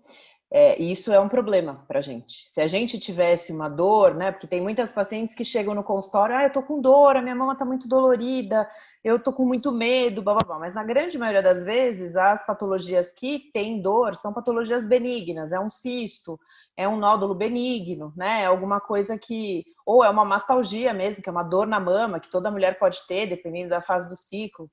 É, 0.51 0.81
e 0.81 0.91
isso 0.91 1.13
é 1.13 1.19
um 1.19 1.29
problema 1.29 1.85
para 1.87 1.99
a 1.99 2.01
gente. 2.01 2.49
Se 2.49 2.59
a 2.59 2.65
gente 2.65 2.97
tivesse 2.97 3.53
uma 3.53 3.69
dor, 3.69 4.15
né? 4.15 4.31
Porque 4.31 4.47
tem 4.47 4.59
muitas 4.59 4.91
pacientes 4.91 5.35
que 5.35 5.45
chegam 5.45 5.75
no 5.75 5.83
consultório, 5.83 6.35
ah, 6.35 6.43
eu 6.43 6.51
tô 6.51 6.63
com 6.63 6.81
dor, 6.81 7.15
a 7.15 7.21
minha 7.21 7.35
mama 7.35 7.55
tá 7.55 7.63
muito 7.63 7.87
dolorida, 7.87 8.67
eu 9.03 9.19
tô 9.19 9.31
com 9.31 9.45
muito 9.45 9.71
medo, 9.71 10.23
blá, 10.23 10.33
blá, 10.33 10.47
blá. 10.47 10.59
Mas 10.59 10.73
na 10.73 10.83
grande 10.83 11.19
maioria 11.19 11.43
das 11.43 11.63
vezes, 11.63 12.17
as 12.17 12.43
patologias 12.43 13.09
que 13.09 13.51
têm 13.53 13.79
dor 13.79 14.15
são 14.15 14.33
patologias 14.33 14.87
benignas, 14.87 15.51
é 15.51 15.59
um 15.59 15.69
cisto, 15.69 16.39
é 16.75 16.87
um 16.87 16.97
nódulo 16.97 17.35
benigno, 17.35 18.11
né? 18.17 18.41
É 18.41 18.45
alguma 18.45 18.79
coisa 18.81 19.19
que. 19.19 19.63
Ou 19.85 20.03
é 20.03 20.09
uma 20.09 20.25
mastalgia 20.25 20.93
mesmo, 20.93 21.21
que 21.21 21.29
é 21.29 21.31
uma 21.31 21.43
dor 21.43 21.67
na 21.67 21.79
mama, 21.79 22.19
que 22.19 22.29
toda 22.31 22.49
mulher 22.49 22.79
pode 22.79 23.05
ter, 23.07 23.27
dependendo 23.27 23.69
da 23.69 23.81
fase 23.81 24.09
do 24.09 24.15
ciclo. 24.15 24.69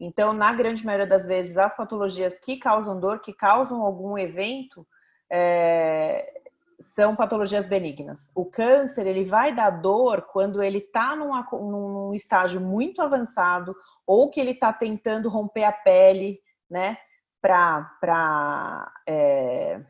Então, 0.00 0.32
na 0.32 0.52
grande 0.52 0.84
maioria 0.84 1.06
das 1.06 1.24
vezes, 1.26 1.56
as 1.56 1.76
patologias 1.76 2.38
que 2.38 2.56
causam 2.56 2.98
dor, 2.98 3.20
que 3.20 3.32
causam 3.32 3.82
algum 3.82 4.16
evento, 4.18 4.86
é, 5.30 6.40
são 6.78 7.14
patologias 7.14 7.66
benignas. 7.66 8.32
O 8.34 8.44
câncer 8.44 9.06
ele 9.06 9.24
vai 9.24 9.54
dar 9.54 9.70
dor 9.70 10.22
quando 10.32 10.62
ele 10.62 10.78
está 10.78 11.14
num 11.14 12.14
estágio 12.14 12.60
muito 12.60 13.02
avançado 13.02 13.76
ou 14.06 14.30
que 14.30 14.40
ele 14.40 14.52
está 14.52 14.72
tentando 14.72 15.28
romper 15.28 15.64
a 15.64 15.72
pele, 15.72 16.40
né? 16.68 16.96
Para 17.40 18.90
é, 19.06 19.80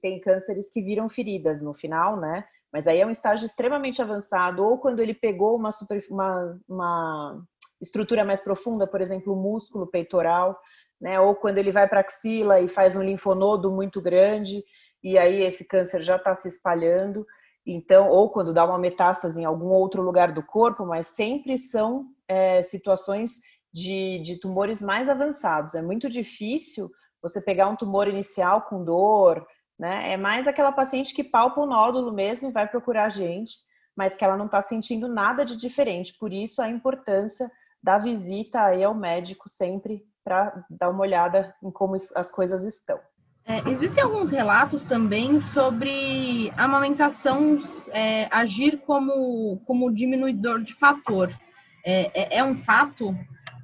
tem 0.00 0.20
cânceres 0.20 0.70
que 0.70 0.82
viram 0.82 1.08
feridas 1.08 1.62
no 1.62 1.72
final, 1.72 2.16
né? 2.16 2.44
Mas 2.72 2.86
aí 2.86 3.00
é 3.00 3.06
um 3.06 3.10
estágio 3.10 3.46
extremamente 3.46 4.02
avançado, 4.02 4.64
ou 4.64 4.78
quando 4.78 5.00
ele 5.00 5.14
pegou 5.14 5.56
uma, 5.56 5.72
super, 5.72 6.02
uma, 6.10 6.58
uma 6.68 7.42
estrutura 7.80 8.24
mais 8.24 8.40
profunda, 8.40 8.86
por 8.86 9.00
exemplo, 9.00 9.32
o 9.32 9.40
músculo 9.40 9.86
peitoral, 9.86 10.58
né? 11.00 11.20
Ou 11.20 11.34
quando 11.34 11.58
ele 11.58 11.72
vai 11.72 11.88
para 11.88 12.00
axila 12.00 12.60
e 12.60 12.68
faz 12.68 12.96
um 12.96 13.02
linfonodo 13.02 13.70
muito 13.70 14.00
grande, 14.00 14.64
e 15.02 15.18
aí 15.18 15.42
esse 15.42 15.64
câncer 15.64 16.00
já 16.00 16.16
está 16.16 16.34
se 16.34 16.48
espalhando. 16.48 17.26
Então, 17.66 18.08
ou 18.08 18.30
quando 18.30 18.54
dá 18.54 18.64
uma 18.64 18.78
metástase 18.78 19.40
em 19.40 19.44
algum 19.44 19.68
outro 19.68 20.02
lugar 20.02 20.32
do 20.32 20.42
corpo, 20.42 20.86
mas 20.86 21.08
sempre 21.08 21.58
são 21.58 22.06
é, 22.26 22.62
situações 22.62 23.40
de, 23.72 24.18
de 24.20 24.40
tumores 24.40 24.80
mais 24.80 25.08
avançados. 25.08 25.74
É 25.74 25.82
muito 25.82 26.08
difícil 26.08 26.90
você 27.22 27.40
pegar 27.40 27.68
um 27.68 27.76
tumor 27.76 28.08
inicial 28.08 28.62
com 28.62 28.84
dor, 28.84 29.46
né? 29.78 30.12
É 30.12 30.16
mais 30.16 30.48
aquela 30.48 30.72
paciente 30.72 31.14
que 31.14 31.22
palpa 31.22 31.60
o 31.60 31.66
nódulo 31.66 32.12
mesmo 32.12 32.48
e 32.48 32.52
vai 32.52 32.66
procurar 32.66 33.04
a 33.04 33.08
gente, 33.08 33.56
mas 33.96 34.16
que 34.16 34.24
ela 34.24 34.36
não 34.36 34.46
está 34.46 34.60
sentindo 34.62 35.06
nada 35.06 35.44
de 35.44 35.56
diferente. 35.56 36.16
Por 36.18 36.32
isso 36.32 36.62
a 36.62 36.70
importância 36.70 37.50
da 37.82 37.98
visita 37.98 38.62
aí 38.62 38.82
ao 38.82 38.94
médico 38.94 39.48
sempre 39.48 40.02
para 40.28 40.62
dar 40.68 40.90
uma 40.90 41.00
olhada 41.00 41.54
em 41.62 41.70
como 41.70 41.96
as 42.14 42.30
coisas 42.30 42.62
estão. 42.62 43.00
É, 43.46 43.66
existem 43.70 44.04
alguns 44.04 44.30
relatos 44.30 44.84
também 44.84 45.40
sobre 45.40 46.52
a 46.54 46.64
amamentação 46.64 47.58
é, 47.92 48.28
agir 48.30 48.82
como, 48.84 49.58
como 49.64 49.90
diminuidor 49.90 50.62
de 50.62 50.74
fator. 50.74 51.34
É, 51.82 52.36
é, 52.36 52.38
é 52.40 52.44
um 52.44 52.54
fato, 52.56 53.16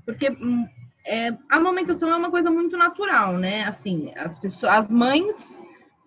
porque 0.06 0.30
hum, 0.30 0.66
é, 1.06 1.28
a 1.50 1.56
amamentação 1.58 2.08
é 2.08 2.16
uma 2.16 2.30
coisa 2.30 2.50
muito 2.50 2.78
natural, 2.78 3.34
né? 3.36 3.64
Assim, 3.64 4.10
as 4.16 4.38
pessoas, 4.38 4.72
as 4.72 4.88
mães 4.88 5.60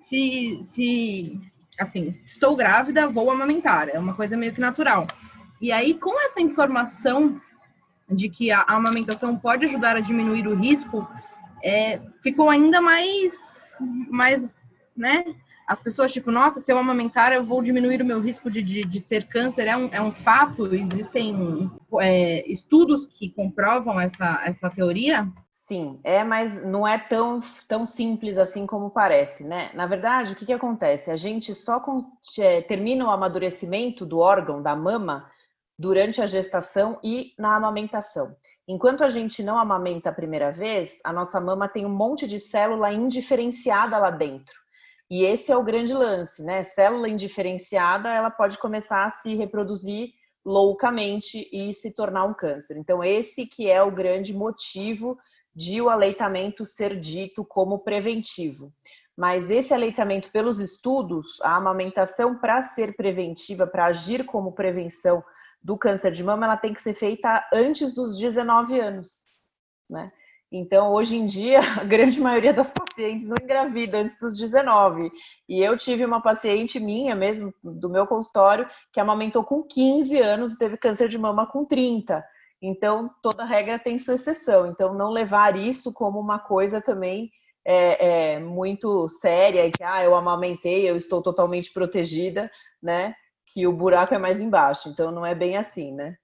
se, 0.06 0.58
se 0.64 1.40
assim, 1.80 2.20
estou 2.26 2.56
grávida, 2.56 3.08
vou 3.08 3.30
amamentar, 3.30 3.90
é 3.90 4.00
uma 4.00 4.16
coisa 4.16 4.36
meio 4.36 4.54
que 4.54 4.60
natural. 4.60 5.06
E 5.62 5.72
aí, 5.72 5.94
com 5.94 6.20
essa 6.26 6.42
informação 6.42 7.40
de 8.10 8.30
que 8.30 8.52
a 8.52 8.64
amamentação 8.68 9.38
pode 9.38 9.66
ajudar 9.66 9.96
a 9.96 10.02
diminuir 10.02 10.48
o 10.48 10.56
risco, 10.56 11.08
é, 11.64 12.00
ficou 12.22 12.50
ainda 12.50 12.80
mais, 12.80 13.34
mais, 14.10 14.56
né? 14.96 15.36
As 15.68 15.82
pessoas, 15.82 16.14
tipo, 16.14 16.32
nossa, 16.32 16.62
se 16.62 16.72
eu 16.72 16.78
amamentar, 16.78 17.34
eu 17.34 17.44
vou 17.44 17.62
diminuir 17.62 18.02
o 18.02 18.06
meu 18.06 18.22
risco 18.22 18.50
de, 18.50 18.64
de, 18.64 18.86
de 18.86 19.02
ter 19.02 19.28
câncer. 19.28 19.68
É 19.68 19.76
um, 19.76 19.90
é 19.92 20.02
um 20.02 20.14
fato? 20.14 20.74
Existem 20.74 21.70
é, 22.00 22.50
estudos 22.50 23.06
que 23.06 23.30
comprovam 23.32 24.00
essa, 24.00 24.42
essa 24.46 24.70
teoria? 24.70 25.28
Sim, 25.52 25.98
é, 26.06 26.24
mas 26.24 26.64
não 26.64 26.88
é 26.88 26.98
tão, 26.98 27.42
tão 27.68 27.86
simples 27.86 28.38
assim 28.38 28.66
como 28.66 28.90
parece, 28.90 29.44
né? 29.44 29.70
Na 29.74 29.86
verdade, 29.86 30.32
o 30.32 30.36
que, 30.38 30.46
que 30.46 30.54
acontece? 30.54 31.12
A 31.12 31.18
gente 31.18 31.54
só 31.54 31.82
com, 31.82 32.06
é, 32.40 32.62
termina 32.62 33.06
o 33.06 33.10
amadurecimento 33.10 34.06
do 34.06 34.20
órgão, 34.20 34.62
da 34.62 34.74
mama, 34.74 35.30
durante 35.78 36.22
a 36.22 36.26
gestação 36.26 37.00
e 37.04 37.34
na 37.38 37.56
amamentação. 37.56 38.36
Enquanto 38.68 39.04
a 39.04 39.10
gente 39.10 39.44
não 39.44 39.60
amamenta 39.60 40.10
a 40.10 40.14
primeira 40.14 40.52
vez, 40.52 41.00
a 41.04 41.14
nossa 41.14 41.40
mama 41.40 41.70
tem 41.70 41.86
um 41.86 41.94
monte 41.94 42.28
de 42.28 42.40
célula 42.40 42.92
indiferenciada 42.92 43.98
lá 43.98 44.10
dentro. 44.10 44.56
E 45.10 45.24
esse 45.24 45.52
é 45.52 45.58
o 45.58 45.64
grande 45.64 45.94
lance, 45.94 46.44
né? 46.44 46.64
Célula 46.64 47.08
indiferenciada, 47.08 48.10
ela 48.10 48.30
pode 48.30 48.58
começar 48.58 49.06
a 49.06 49.10
se 49.10 49.36
reproduzir 49.36 50.10
loucamente 50.44 51.48
e 51.52 51.74
se 51.74 51.92
tornar 51.92 52.26
um 52.26 52.34
câncer. 52.34 52.78
Então, 52.78 53.04
esse 53.04 53.46
que 53.46 53.70
é 53.70 53.82
o 53.82 53.92
grande 53.92 54.34
motivo 54.34 55.18
de 55.56 55.82
o 55.82 55.90
aleitamento 55.90 56.66
ser 56.66 57.00
dito 57.00 57.44
como 57.46 57.80
preventivo. 57.80 58.72
Mas 59.16 59.50
esse 59.50 59.74
aleitamento, 59.74 60.32
pelos 60.32 60.60
estudos, 60.60 61.42
a 61.42 61.56
amamentação, 61.56 62.38
para 62.38 62.62
ser 62.62 62.96
preventiva, 62.96 63.66
para 63.66 63.88
agir 63.88 64.26
como 64.26 64.54
prevenção 64.54 65.24
do 65.62 65.78
câncer 65.78 66.12
de 66.12 66.24
mama, 66.24 66.46
ela 66.46 66.58
tem 66.58 66.74
que 66.74 66.82
ser 66.82 66.94
feita 66.94 67.48
antes 67.54 67.94
dos 67.94 68.18
19 68.18 68.80
anos, 68.80 69.28
né? 69.90 70.12
Então, 70.52 70.94
hoje 70.94 71.18
em 71.18 71.26
dia, 71.26 71.60
a 71.80 71.84
grande 71.84 72.22
maioria 72.22 72.54
das 72.54 72.72
pacientes 72.72 73.28
não 73.28 73.36
engravida 73.42 73.98
antes 73.98 74.18
dos 74.18 74.38
19. 74.38 75.12
E 75.48 75.62
eu 75.62 75.78
tive 75.78 76.06
uma 76.06 76.22
paciente 76.22 76.80
minha 76.80 77.16
mesmo, 77.16 77.54
do 77.62 77.90
meu 77.90 78.08
consultório, 78.08 78.68
que 78.94 79.00
amamentou 79.00 79.44
com 79.44 79.64
15 79.64 80.18
anos 80.20 80.54
e 80.54 80.58
teve 80.58 80.78
câncer 80.78 81.10
de 81.10 81.18
mama 81.18 81.46
com 81.46 81.66
30. 81.66 82.24
Então, 82.62 83.12
toda 83.22 83.44
regra 83.44 83.78
tem 83.78 84.00
sua 84.00 84.16
exceção. 84.16 84.68
Então, 84.68 84.94
não 84.94 85.12
levar 85.12 85.56
isso 85.56 85.94
como 85.94 86.20
uma 86.20 86.40
coisa 86.40 86.82
também 86.82 87.30
é, 87.66 88.36
é 88.36 88.40
muito 88.40 89.10
séria, 89.10 89.70
que 89.70 89.84
ah, 89.84 90.02
eu 90.02 90.16
amamentei, 90.16 90.90
eu 90.90 90.96
estou 90.96 91.22
totalmente 91.22 91.72
protegida, 91.74 92.50
né? 92.82 93.14
Que 93.48 93.66
o 93.66 93.72
buraco 93.72 94.14
é 94.14 94.18
mais 94.18 94.40
embaixo. 94.40 94.90
Então 94.90 95.12
não 95.12 95.26
é 95.26 95.34
bem 95.34 95.58
assim, 95.58 95.94
né? 95.94 96.18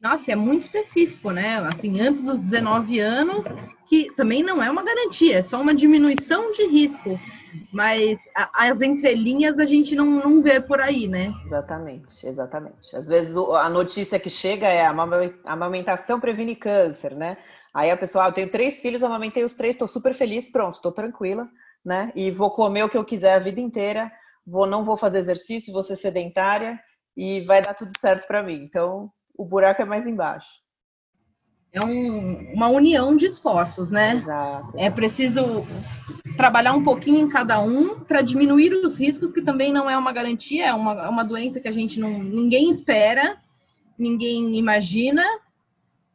Nossa, 0.00 0.32
é 0.32 0.36
muito 0.36 0.62
específico, 0.62 1.30
né? 1.30 1.58
Assim, 1.58 2.00
antes 2.00 2.22
dos 2.22 2.38
19 2.40 2.98
anos, 2.98 3.44
que 3.88 4.08
também 4.16 4.42
não 4.42 4.60
é 4.60 4.68
uma 4.68 4.82
garantia, 4.82 5.38
é 5.38 5.42
só 5.42 5.60
uma 5.60 5.74
diminuição 5.74 6.50
de 6.50 6.66
risco. 6.66 7.20
Mas 7.72 8.18
a, 8.34 8.68
as 8.68 8.80
entrelinhas 8.80 9.58
a 9.58 9.64
gente 9.64 9.94
não, 9.94 10.06
não 10.06 10.42
vê 10.42 10.60
por 10.60 10.80
aí, 10.80 11.06
né? 11.06 11.32
Exatamente, 11.44 12.26
exatamente. 12.26 12.96
Às 12.96 13.06
vezes 13.06 13.36
a 13.36 13.68
notícia 13.68 14.18
que 14.18 14.30
chega 14.30 14.66
é 14.66 14.84
a 14.84 14.94
amamentação 15.44 16.18
previne 16.18 16.56
câncer, 16.56 17.14
né? 17.14 17.36
Aí 17.72 17.90
a 17.90 17.96
pessoa, 17.96 18.24
ah, 18.24 18.28
eu 18.28 18.32
tenho 18.32 18.50
três 18.50 18.80
filhos, 18.80 19.04
amamentei 19.04 19.44
os 19.44 19.54
três, 19.54 19.74
estou 19.74 19.88
super 19.88 20.14
feliz, 20.14 20.50
pronto, 20.50 20.74
estou 20.74 20.90
tranquila, 20.92 21.48
né? 21.84 22.10
E 22.16 22.30
vou 22.30 22.50
comer 22.50 22.82
o 22.82 22.88
que 22.88 22.96
eu 22.96 23.04
quiser 23.04 23.34
a 23.34 23.38
vida 23.38 23.60
inteira 23.60 24.10
vou 24.46 24.66
não 24.66 24.84
vou 24.84 24.96
fazer 24.96 25.18
exercício, 25.18 25.72
vou 25.72 25.82
ser 25.82 25.96
sedentária 25.96 26.78
e 27.16 27.40
vai 27.42 27.60
dar 27.62 27.74
tudo 27.74 27.92
certo 27.98 28.26
para 28.26 28.42
mim. 28.42 28.56
Então, 28.56 29.10
o 29.36 29.44
buraco 29.44 29.82
é 29.82 29.84
mais 29.84 30.06
embaixo. 30.06 30.62
É 31.72 31.80
um, 31.80 32.52
uma 32.52 32.68
união 32.68 33.16
de 33.16 33.24
esforços, 33.26 33.90
né? 33.90 34.16
Exato. 34.16 34.76
É 34.76 34.90
preciso 34.90 35.66
trabalhar 36.36 36.74
um 36.74 36.84
pouquinho 36.84 37.20
em 37.20 37.30
cada 37.30 37.62
um 37.62 38.00
para 38.00 38.20
diminuir 38.20 38.74
os 38.74 38.98
riscos, 38.98 39.32
que 39.32 39.40
também 39.40 39.72
não 39.72 39.88
é 39.88 39.96
uma 39.96 40.12
garantia, 40.12 40.66
é 40.66 40.74
uma, 40.74 41.06
é 41.06 41.08
uma 41.08 41.24
doença 41.24 41.60
que 41.60 41.68
a 41.68 41.72
gente 41.72 41.98
não 41.98 42.22
ninguém 42.22 42.70
espera, 42.70 43.38
ninguém 43.98 44.54
imagina, 44.58 45.24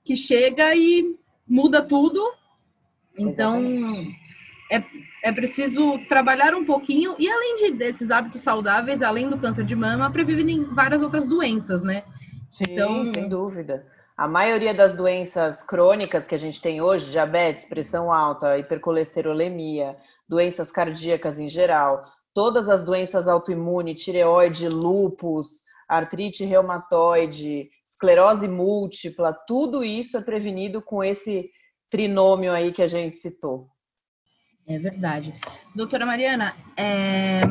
que 0.03 0.15
chega 0.15 0.75
e 0.75 1.17
muda 1.47 1.81
tudo. 1.81 2.23
Então, 3.17 3.59
Exatamente. 3.59 4.15
é, 4.71 4.83
é 5.23 5.31
preciso 5.31 5.99
trabalhar 6.07 6.53
um 6.53 6.65
pouquinho 6.65 7.15
e 7.17 7.29
além 7.29 7.55
de, 7.57 7.71
desses 7.71 8.11
hábitos 8.11 8.41
saudáveis, 8.41 9.01
além 9.01 9.29
do 9.29 9.37
câncer 9.37 9.65
de 9.65 9.75
mama, 9.75 10.11
prevenir 10.11 10.65
várias 10.73 11.01
outras 11.01 11.25
doenças, 11.25 11.81
né? 11.81 12.03
Sim, 12.51 12.65
então... 12.69 13.05
sem 13.05 13.27
dúvida. 13.27 13.85
A 14.15 14.27
maioria 14.27 14.73
das 14.73 14.93
doenças 14.93 15.61
crônicas 15.61 16.25
que 16.25 16.33
a 16.33 16.39
gente 16.39 16.59
tem 16.59 16.81
hoje, 16.81 17.11
diabetes, 17.11 17.65
pressão 17.65 18.11
alta, 18.11 18.57
hipercolesterolemia, 18.57 19.95
doenças 20.27 20.71
cardíacas 20.71 21.37
em 21.37 21.47
geral, 21.47 22.03
todas 22.33 22.67
as 22.67 22.83
doenças 22.83 23.27
autoimunes, 23.27 24.03
tireoide, 24.03 24.69
lúpus, 24.69 25.63
artrite 25.87 26.43
reumatoide, 26.43 27.69
esclerose 27.85 28.47
múltipla, 28.47 29.33
tudo 29.47 29.83
isso 29.83 30.17
é 30.17 30.21
prevenido 30.21 30.81
com 30.81 31.03
esse 31.03 31.49
trinômio 31.89 32.51
aí 32.51 32.71
que 32.71 32.81
a 32.81 32.87
gente 32.87 33.17
citou. 33.17 33.69
É 34.67 34.77
verdade. 34.77 35.33
Doutora 35.73 36.05
Mariana, 36.05 36.53
é... 36.75 37.41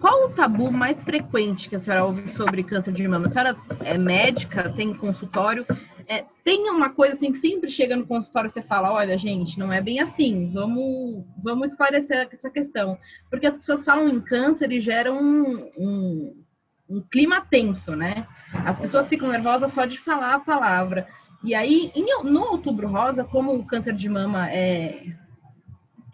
qual 0.00 0.24
o 0.24 0.30
tabu 0.30 0.72
mais 0.72 1.04
frequente 1.04 1.68
que 1.68 1.76
a 1.76 1.80
senhora 1.80 2.06
ouve 2.06 2.28
sobre 2.28 2.64
câncer 2.64 2.92
de 2.92 3.06
mama? 3.06 3.26
A 3.26 3.30
senhora 3.30 3.56
é 3.80 3.98
médica, 3.98 4.72
tem 4.72 4.94
consultório. 4.94 5.66
É, 6.08 6.24
tem 6.44 6.70
uma 6.70 6.90
coisa 6.90 7.14
assim 7.14 7.32
que 7.32 7.38
sempre 7.38 7.68
chega 7.68 7.96
no 7.96 8.06
consultório 8.06 8.48
e 8.48 8.50
você 8.50 8.62
fala, 8.62 8.92
olha, 8.92 9.18
gente, 9.18 9.58
não 9.58 9.72
é 9.72 9.82
bem 9.82 10.00
assim, 10.00 10.52
vamos, 10.52 11.24
vamos 11.42 11.70
esclarecer 11.70 12.28
essa 12.32 12.48
questão. 12.48 12.96
Porque 13.28 13.46
as 13.46 13.58
pessoas 13.58 13.84
falam 13.84 14.08
em 14.08 14.20
câncer 14.20 14.70
e 14.72 14.80
geram 14.80 15.18
um, 15.20 15.70
um, 15.76 16.44
um 16.88 17.00
clima 17.02 17.40
tenso, 17.40 17.94
né? 17.96 18.26
As 18.64 18.78
pessoas 18.78 19.08
ficam 19.08 19.28
nervosas 19.28 19.72
só 19.72 19.84
de 19.84 19.98
falar 19.98 20.34
a 20.34 20.40
palavra. 20.40 21.06
E 21.42 21.54
aí, 21.54 21.90
em, 21.94 22.06
no 22.24 22.40
Outubro 22.52 22.88
Rosa, 22.88 23.24
como 23.24 23.54
o 23.54 23.66
câncer 23.66 23.92
de 23.92 24.08
mama 24.08 24.48
é, 24.50 25.06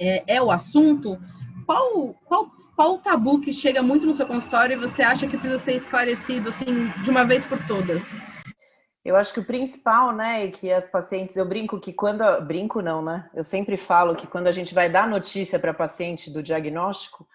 é, 0.09 0.25
é 0.27 0.43
o 0.43 0.51
assunto, 0.51 1.19
qual, 1.65 2.15
qual, 2.25 2.51
qual 2.75 2.99
tabu 2.99 3.41
que 3.41 3.53
chega 3.53 3.83
muito 3.83 4.07
no 4.07 4.15
seu 4.15 4.27
consultório 4.27 4.77
e 4.77 4.81
você 4.81 5.03
acha 5.03 5.27
que 5.27 5.39
precisa 5.39 5.63
ser 5.63 5.77
esclarecido 5.77 6.49
assim 6.49 6.89
de 7.03 7.11
uma 7.11 7.25
vez 7.25 7.45
por 7.47 7.65
todas? 7.67 8.03
Eu 9.05 9.17
acho 9.17 9.35
que 9.35 9.41
o 9.41 9.45
principal, 9.45 10.15
né, 10.15 10.45
é 10.45 10.49
que 10.49 10.73
as 10.73 10.89
pacientes, 10.89 11.37
eu 11.37 11.45
brinco 11.45 11.81
que 11.81 11.93
quando, 11.93 12.23
brinco 12.43 12.81
não, 12.81 13.03
né? 13.03 13.29
Eu 13.35 13.43
sempre 13.43 13.77
falo 13.77 14.15
que 14.15 14.29
quando 14.29 14.47
a 14.47 14.53
gente 14.53 14.73
vai 14.73 14.89
dar 14.89 15.09
notícia 15.09 15.59
para 15.59 15.73
a 15.73 15.75
paciente 15.75 16.33
do 16.33 16.43
diagnóstico, 16.43 17.27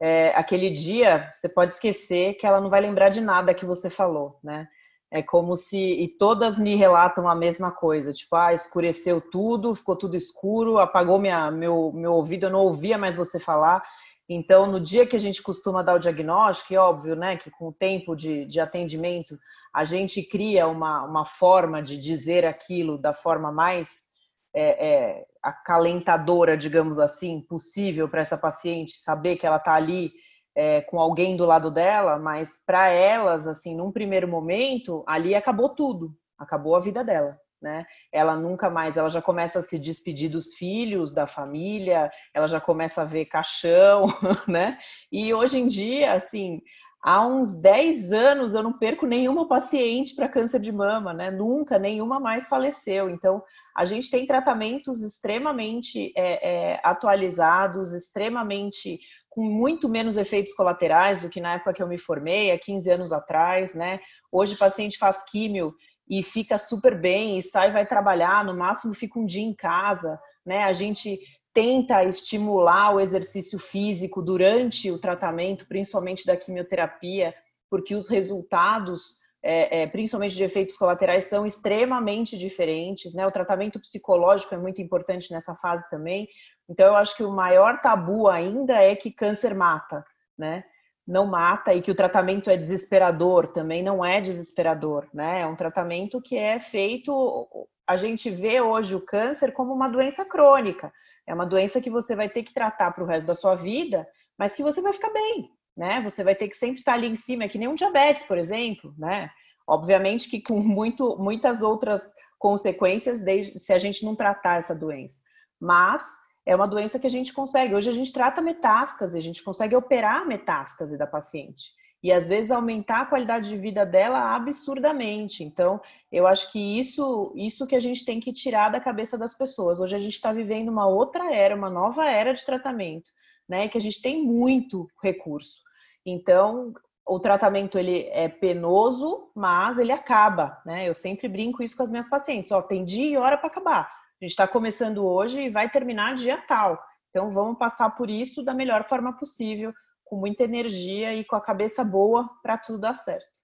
é, 0.00 0.30
aquele 0.34 0.68
dia 0.70 1.30
você 1.34 1.48
pode 1.48 1.74
esquecer 1.74 2.34
que 2.34 2.44
ela 2.44 2.60
não 2.60 2.68
vai 2.68 2.80
lembrar 2.80 3.08
de 3.08 3.20
nada 3.20 3.54
que 3.54 3.64
você 3.64 3.88
falou, 3.88 4.40
né? 4.42 4.66
É 5.14 5.22
como 5.22 5.54
se 5.54 5.76
e 5.76 6.08
todas 6.08 6.58
me 6.58 6.74
relatam 6.74 7.28
a 7.28 7.34
mesma 7.34 7.70
coisa, 7.70 8.14
tipo, 8.14 8.34
ah, 8.34 8.54
escureceu 8.54 9.20
tudo, 9.20 9.74
ficou 9.74 9.94
tudo 9.94 10.16
escuro, 10.16 10.78
apagou 10.78 11.18
minha, 11.18 11.50
meu, 11.50 11.92
meu 11.94 12.14
ouvido, 12.14 12.46
eu 12.46 12.50
não 12.50 12.60
ouvia 12.60 12.96
mais 12.96 13.14
você 13.14 13.38
falar. 13.38 13.82
Então, 14.26 14.66
no 14.66 14.80
dia 14.80 15.06
que 15.06 15.14
a 15.14 15.18
gente 15.18 15.42
costuma 15.42 15.82
dar 15.82 15.96
o 15.96 15.98
diagnóstico, 15.98 16.72
é 16.72 16.78
óbvio, 16.78 17.14
né, 17.14 17.36
que 17.36 17.50
com 17.50 17.68
o 17.68 17.72
tempo 17.74 18.16
de, 18.16 18.46
de 18.46 18.58
atendimento, 18.58 19.38
a 19.74 19.84
gente 19.84 20.22
cria 20.22 20.66
uma, 20.66 21.04
uma 21.04 21.26
forma 21.26 21.82
de 21.82 21.98
dizer 21.98 22.46
aquilo 22.46 22.96
da 22.96 23.12
forma 23.12 23.52
mais 23.52 24.08
é, 24.54 24.88
é, 24.88 25.24
acalentadora, 25.42 26.56
digamos 26.56 26.98
assim, 26.98 27.42
possível 27.42 28.08
para 28.08 28.22
essa 28.22 28.38
paciente 28.38 28.92
saber 28.92 29.36
que 29.36 29.46
ela 29.46 29.56
está 29.56 29.74
ali 29.74 30.10
é, 30.54 30.80
com 30.82 30.98
alguém 30.98 31.36
do 31.36 31.44
lado 31.44 31.70
dela, 31.70 32.18
mas 32.18 32.58
para 32.66 32.88
elas, 32.88 33.46
assim, 33.46 33.74
num 33.74 33.92
primeiro 33.92 34.28
momento, 34.28 35.04
ali 35.06 35.34
acabou 35.34 35.70
tudo, 35.70 36.14
acabou 36.38 36.76
a 36.76 36.80
vida 36.80 37.02
dela. 37.02 37.38
Né? 37.60 37.86
Ela 38.10 38.34
nunca 38.34 38.68
mais, 38.68 38.96
ela 38.96 39.08
já 39.08 39.22
começa 39.22 39.60
a 39.60 39.62
se 39.62 39.78
despedir 39.78 40.28
dos 40.28 40.54
filhos, 40.54 41.12
da 41.12 41.28
família, 41.28 42.10
ela 42.34 42.48
já 42.48 42.60
começa 42.60 43.02
a 43.02 43.04
ver 43.04 43.26
caixão, 43.26 44.06
né? 44.48 44.78
E 45.12 45.32
hoje 45.32 45.60
em 45.60 45.68
dia, 45.68 46.12
assim, 46.12 46.60
há 47.02 47.24
uns 47.26 47.54
10 47.60 48.12
anos 48.12 48.54
eu 48.54 48.64
não 48.64 48.72
perco 48.72 49.06
nenhuma 49.06 49.46
paciente 49.48 50.14
para 50.14 50.28
câncer 50.28 50.58
de 50.58 50.72
mama, 50.72 51.12
né? 51.12 51.30
Nunca, 51.30 51.78
nenhuma 51.78 52.18
mais 52.20 52.48
faleceu. 52.48 53.08
Então, 53.08 53.42
a 53.76 53.84
gente 53.84 54.10
tem 54.10 54.26
tratamentos 54.26 55.02
extremamente 55.02 56.12
é, 56.16 56.72
é, 56.74 56.80
atualizados, 56.82 57.92
extremamente 57.92 59.00
com 59.32 59.42
muito 59.42 59.88
menos 59.88 60.18
efeitos 60.18 60.52
colaterais 60.52 61.18
do 61.18 61.28
que 61.30 61.40
na 61.40 61.54
época 61.54 61.72
que 61.72 61.82
eu 61.82 61.88
me 61.88 61.96
formei, 61.96 62.50
há 62.50 62.58
15 62.58 62.90
anos 62.90 63.12
atrás, 63.12 63.74
né? 63.74 63.98
Hoje 64.30 64.54
o 64.54 64.58
paciente 64.58 64.98
faz 64.98 65.22
químio 65.24 65.74
e 66.08 66.22
fica 66.22 66.58
super 66.58 67.00
bem 67.00 67.38
e 67.38 67.42
sai 67.42 67.72
vai 67.72 67.86
trabalhar, 67.86 68.44
no 68.44 68.54
máximo 68.54 68.92
fica 68.92 69.18
um 69.18 69.24
dia 69.24 69.42
em 69.42 69.54
casa, 69.54 70.20
né? 70.44 70.64
A 70.64 70.72
gente 70.72 71.18
tenta 71.54 72.04
estimular 72.04 72.94
o 72.94 73.00
exercício 73.00 73.58
físico 73.58 74.20
durante 74.20 74.90
o 74.90 74.98
tratamento, 74.98 75.66
principalmente 75.66 76.26
da 76.26 76.36
quimioterapia, 76.36 77.34
porque 77.70 77.94
os 77.94 78.08
resultados, 78.08 79.16
é, 79.42 79.82
é, 79.82 79.86
principalmente 79.86 80.36
de 80.36 80.44
efeitos 80.44 80.76
colaterais, 80.76 81.24
são 81.24 81.44
extremamente 81.44 82.38
diferentes, 82.38 83.12
né? 83.12 83.26
O 83.26 83.32
tratamento 83.32 83.80
psicológico 83.80 84.54
é 84.54 84.58
muito 84.58 84.80
importante 84.80 85.32
nessa 85.32 85.54
fase 85.56 85.88
também, 85.90 86.28
então, 86.68 86.86
eu 86.86 86.96
acho 86.96 87.16
que 87.16 87.24
o 87.24 87.30
maior 87.30 87.80
tabu 87.80 88.28
ainda 88.28 88.82
é 88.82 88.94
que 88.94 89.10
câncer 89.10 89.54
mata, 89.54 90.04
né? 90.38 90.64
Não 91.06 91.26
mata 91.26 91.74
e 91.74 91.82
que 91.82 91.90
o 91.90 91.94
tratamento 91.94 92.48
é 92.48 92.56
desesperador, 92.56 93.48
também 93.48 93.82
não 93.82 94.04
é 94.04 94.20
desesperador, 94.20 95.08
né? 95.12 95.42
É 95.42 95.46
um 95.46 95.56
tratamento 95.56 96.20
que 96.22 96.38
é 96.38 96.58
feito. 96.58 97.68
A 97.86 97.96
gente 97.96 98.30
vê 98.30 98.60
hoje 98.60 98.94
o 98.94 99.04
câncer 99.04 99.52
como 99.52 99.72
uma 99.72 99.88
doença 99.88 100.24
crônica. 100.24 100.92
É 101.26 101.34
uma 101.34 101.46
doença 101.46 101.80
que 101.80 101.90
você 101.90 102.14
vai 102.16 102.28
ter 102.28 102.42
que 102.42 102.54
tratar 102.54 102.92
para 102.92 103.04
o 103.04 103.06
resto 103.06 103.26
da 103.26 103.34
sua 103.34 103.54
vida, 103.54 104.06
mas 104.38 104.54
que 104.54 104.62
você 104.62 104.80
vai 104.80 104.92
ficar 104.92 105.12
bem, 105.12 105.50
né? 105.76 106.00
Você 106.02 106.22
vai 106.22 106.34
ter 106.34 106.48
que 106.48 106.56
sempre 106.56 106.80
estar 106.80 106.94
ali 106.94 107.08
em 107.08 107.16
cima, 107.16 107.44
é 107.44 107.48
que 107.48 107.58
nem 107.58 107.68
um 107.68 107.74
diabetes, 107.74 108.22
por 108.22 108.38
exemplo, 108.38 108.94
né? 108.98 109.30
Obviamente 109.66 110.28
que 110.28 110.40
com 110.40 110.60
muito, 110.60 111.16
muitas 111.18 111.62
outras 111.62 112.02
consequências 112.38 113.22
desde, 113.22 113.58
se 113.58 113.72
a 113.72 113.78
gente 113.78 114.04
não 114.04 114.16
tratar 114.16 114.58
essa 114.58 114.74
doença. 114.74 115.22
Mas 115.60 116.02
é 116.44 116.54
uma 116.56 116.66
doença 116.66 116.98
que 116.98 117.06
a 117.06 117.10
gente 117.10 117.32
consegue. 117.32 117.74
Hoje 117.74 117.88
a 117.88 117.92
gente 117.92 118.12
trata 118.12 118.42
metástase, 118.42 119.16
a 119.16 119.22
gente 119.22 119.42
consegue 119.42 119.76
operar 119.76 120.22
a 120.22 120.24
metástase 120.24 120.98
da 120.98 121.06
paciente. 121.06 121.72
E 122.02 122.10
às 122.10 122.26
vezes 122.26 122.50
aumentar 122.50 123.02
a 123.02 123.06
qualidade 123.06 123.48
de 123.48 123.56
vida 123.56 123.86
dela 123.86 124.34
absurdamente. 124.34 125.44
Então, 125.44 125.80
eu 126.10 126.26
acho 126.26 126.50
que 126.50 126.78
isso, 126.80 127.32
isso 127.36 127.64
que 127.64 127.76
a 127.76 127.80
gente 127.80 128.04
tem 128.04 128.18
que 128.18 128.32
tirar 128.32 128.70
da 128.70 128.80
cabeça 128.80 129.16
das 129.16 129.34
pessoas. 129.34 129.78
Hoje 129.78 129.94
a 129.94 130.00
gente 130.00 130.14
está 130.14 130.32
vivendo 130.32 130.68
uma 130.68 130.88
outra 130.88 131.32
era, 131.32 131.54
uma 131.54 131.70
nova 131.70 132.04
era 132.04 132.34
de 132.34 132.44
tratamento, 132.44 133.08
né? 133.48 133.68
Que 133.68 133.78
a 133.78 133.80
gente 133.80 134.00
tem 134.00 134.24
muito 134.24 134.88
recurso. 135.02 135.60
Então, 136.04 136.72
o 137.06 137.18
tratamento 137.18 137.78
ele 137.78 138.08
é 138.10 138.28
penoso, 138.28 139.30
mas 139.34 139.78
ele 139.78 139.92
acaba, 139.92 140.60
né? 140.64 140.88
Eu 140.88 140.94
sempre 140.94 141.28
brinco 141.28 141.62
isso 141.62 141.76
com 141.76 141.82
as 141.82 141.90
minhas 141.90 142.08
pacientes. 142.08 142.52
Ó, 142.52 142.62
tem 142.62 142.84
dia 142.84 143.10
e 143.10 143.16
hora 143.16 143.36
para 143.36 143.48
acabar. 143.48 143.82
A 143.82 144.24
gente 144.24 144.30
está 144.30 144.46
começando 144.46 145.04
hoje 145.04 145.42
e 145.42 145.50
vai 145.50 145.68
terminar 145.68 146.14
dia 146.14 146.38
tal. 146.38 146.80
Então 147.10 147.30
vamos 147.30 147.58
passar 147.58 147.90
por 147.90 148.08
isso 148.08 148.42
da 148.42 148.54
melhor 148.54 148.88
forma 148.88 149.12
possível, 149.12 149.72
com 150.04 150.16
muita 150.16 150.44
energia 150.44 151.14
e 151.14 151.24
com 151.24 151.36
a 151.36 151.40
cabeça 151.40 151.82
boa 151.84 152.28
para 152.42 152.56
tudo 152.56 152.80
dar 152.80 152.94
certo. 152.94 153.42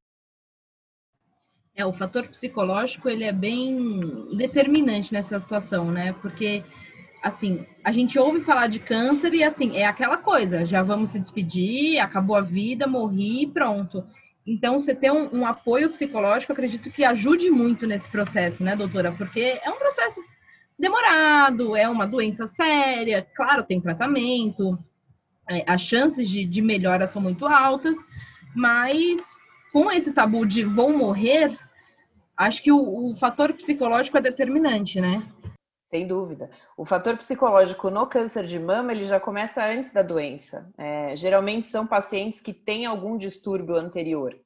É, 1.74 1.84
o 1.84 1.92
fator 1.92 2.26
psicológico 2.28 3.08
ele 3.08 3.24
é 3.24 3.32
bem 3.32 4.00
determinante 4.36 5.12
nessa 5.12 5.38
situação, 5.38 5.90
né? 5.90 6.12
Porque 6.14 6.64
assim, 7.22 7.66
a 7.84 7.92
gente 7.92 8.18
ouve 8.18 8.40
falar 8.40 8.68
de 8.68 8.78
câncer 8.78 9.32
e 9.34 9.42
assim, 9.42 9.76
é 9.76 9.86
aquela 9.86 10.16
coisa, 10.16 10.64
já 10.64 10.82
vamos 10.82 11.10
se 11.10 11.18
despedir, 11.18 11.98
acabou 11.98 12.36
a 12.36 12.40
vida, 12.40 12.86
morri 12.86 13.42
e 13.42 13.46
pronto. 13.46 14.04
Então, 14.46 14.80
você 14.80 14.94
ter 14.94 15.10
um, 15.10 15.40
um 15.40 15.46
apoio 15.46 15.90
psicológico, 15.90 16.52
acredito 16.52 16.90
que 16.90 17.04
ajude 17.04 17.50
muito 17.50 17.86
nesse 17.86 18.08
processo, 18.08 18.62
né, 18.62 18.74
doutora? 18.74 19.12
Porque 19.12 19.60
é 19.62 19.70
um 19.70 19.78
processo 19.78 20.22
demorado, 20.78 21.76
é 21.76 21.88
uma 21.88 22.06
doença 22.06 22.46
séria, 22.46 23.26
claro, 23.34 23.62
tem 23.62 23.80
tratamento, 23.80 24.78
é, 25.50 25.64
as 25.66 25.80
chances 25.80 26.28
de, 26.28 26.44
de 26.44 26.62
melhora 26.62 27.06
são 27.06 27.20
muito 27.20 27.46
altas, 27.46 27.96
mas 28.54 29.20
com 29.72 29.90
esse 29.90 30.12
tabu 30.12 30.46
de 30.46 30.64
vou 30.64 30.96
morrer, 30.96 31.56
acho 32.36 32.62
que 32.62 32.70
o, 32.70 33.10
o 33.10 33.16
fator 33.16 33.52
psicológico 33.52 34.16
é 34.18 34.22
determinante, 34.22 35.00
né? 35.00 35.22
Sem 35.88 36.06
dúvida. 36.06 36.50
O 36.76 36.84
fator 36.84 37.16
psicológico 37.16 37.88
no 37.88 38.06
câncer 38.06 38.44
de 38.44 38.58
mama 38.58 38.92
ele 38.92 39.02
já 39.02 39.18
começa 39.18 39.64
antes 39.64 39.90
da 39.90 40.02
doença. 40.02 40.70
É, 40.76 41.16
geralmente 41.16 41.66
são 41.66 41.86
pacientes 41.86 42.42
que 42.42 42.52
têm 42.52 42.84
algum 42.84 43.16
distúrbio 43.16 43.74
anterior. 43.74 44.38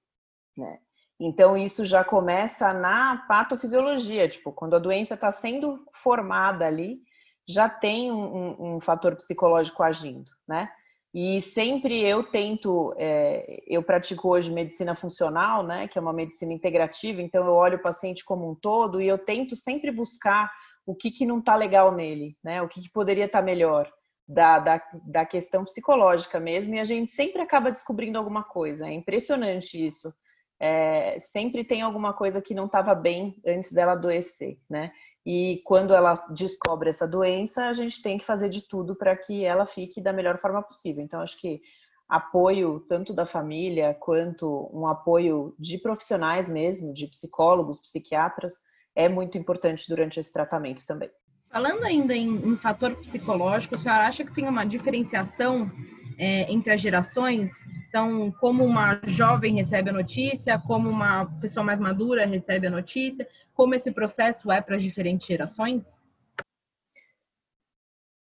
Né? 0.57 0.79
Então, 1.19 1.57
isso 1.57 1.85
já 1.85 2.05
começa 2.05 2.73
na 2.73 3.25
patofisiologia, 3.27 4.29
tipo, 4.29 4.53
quando 4.53 4.77
a 4.77 4.79
doença 4.79 5.15
está 5.15 5.33
sendo 5.33 5.85
formada 5.93 6.65
ali, 6.65 7.01
já 7.49 7.69
tem 7.69 8.13
um, 8.13 8.37
um, 8.37 8.75
um, 8.77 8.81
fator 8.81 9.17
psicológico 9.17 9.83
agindo, 9.83 10.31
né? 10.47 10.71
E 11.13 11.43
sempre 11.43 12.01
eu 12.03 12.23
tento, 12.23 12.95
é, 12.97 13.63
eu 13.67 13.83
pratico 13.83 14.29
hoje 14.29 14.53
medicina 14.53 14.95
funcional, 14.95 15.63
né? 15.65 15.89
Que 15.89 15.99
é 15.99 16.01
uma 16.01 16.13
medicina 16.13 16.53
integrativa, 16.53 17.21
então 17.21 17.45
eu 17.45 17.53
olho 17.53 17.79
o 17.79 17.83
paciente 17.83 18.25
como 18.25 18.49
um 18.49 18.55
todo 18.55 19.01
e 19.01 19.09
eu 19.09 19.19
tento 19.19 19.55
sempre 19.57 19.91
buscar 19.91 20.51
o 20.87 20.95
que, 20.95 21.11
que 21.11 21.27
não 21.27 21.39
está 21.39 21.57
legal 21.57 21.93
nele, 21.93 22.37
né? 22.43 22.63
O 22.63 22.69
que, 22.69 22.81
que 22.81 22.91
poderia 22.91 23.27
estar 23.27 23.41
tá 23.41 23.45
melhor. 23.45 23.91
Da, 24.27 24.61
da, 24.61 24.83
da 25.05 25.27
questão 25.27 25.65
psicológica 25.65 26.39
mesmo, 26.39 26.75
e 26.75 26.79
a 26.79 26.85
gente 26.85 27.11
sempre 27.11 27.43
acaba 27.43 27.73
descobrindo 27.73 28.17
alguma 28.17 28.45
coisa. 28.45 28.87
É 28.87 28.93
impressionante 28.93 29.85
isso 29.85 30.15
é, 30.63 31.19
sempre 31.19 31.65
tem 31.65 31.83
alguma 31.83 32.13
coisa 32.13 32.41
que 32.41 32.55
não 32.55 32.67
estava 32.67 32.95
bem 32.95 33.35
antes 33.45 33.73
dela 33.73 33.93
adoecer, 33.93 34.61
né? 34.71 34.93
E 35.27 35.61
quando 35.65 35.93
ela 35.93 36.15
descobre 36.31 36.89
essa 36.89 37.07
doença, 37.07 37.65
a 37.65 37.73
gente 37.73 38.01
tem 38.01 38.17
que 38.17 38.25
fazer 38.25 38.49
de 38.49 38.63
tudo 38.69 38.95
para 38.95 39.17
que 39.17 39.45
ela 39.45 39.67
fique 39.67 40.01
da 40.01 40.13
melhor 40.13 40.39
forma 40.39 40.63
possível. 40.63 41.03
Então, 41.03 41.21
acho 41.21 41.37
que 41.41 41.61
apoio 42.09 42.79
tanto 42.89 43.13
da 43.13 43.27
família 43.27 43.93
quanto 43.99 44.71
um 44.73 44.87
apoio 44.87 45.53
de 45.59 45.79
profissionais 45.79 46.49
mesmo, 46.49 46.93
de 46.93 47.09
psicólogos, 47.09 47.81
psiquiatras, 47.81 48.55
é 48.95 49.09
muito 49.09 49.39
importante 49.39 49.89
durante 49.89 50.21
esse 50.21 50.33
tratamento 50.33 50.87
também. 50.87 51.11
Falando 51.51 51.85
ainda 51.85 52.15
em, 52.15 52.37
em 52.49 52.57
fator 52.57 52.97
psicológico, 52.97 53.75
a 53.75 53.79
senhora 53.79 54.07
acha 54.07 54.25
que 54.25 54.35
tem 54.35 54.49
uma 54.49 54.65
diferenciação 54.65 55.71
é, 56.19 56.51
entre 56.53 56.73
as 56.73 56.81
gerações? 56.81 57.51
Então, 57.89 58.33
como 58.41 58.65
uma 58.65 59.01
jovem 59.07 59.57
recebe 59.57 59.91
a 59.91 59.93
notícia, 59.93 60.59
como 60.59 60.89
uma 60.89 61.27
pessoa 61.41 61.63
mais 61.63 61.79
madura 61.79 62.25
recebe 62.25 62.67
a 62.67 62.71
notícia, 62.71 63.29
como 63.55 63.75
esse 63.75 63.91
processo 63.91 64.51
é 64.51 64.63
para 64.63 64.77
as 64.77 64.83
diferentes 64.83 65.27
gerações? 65.27 66.03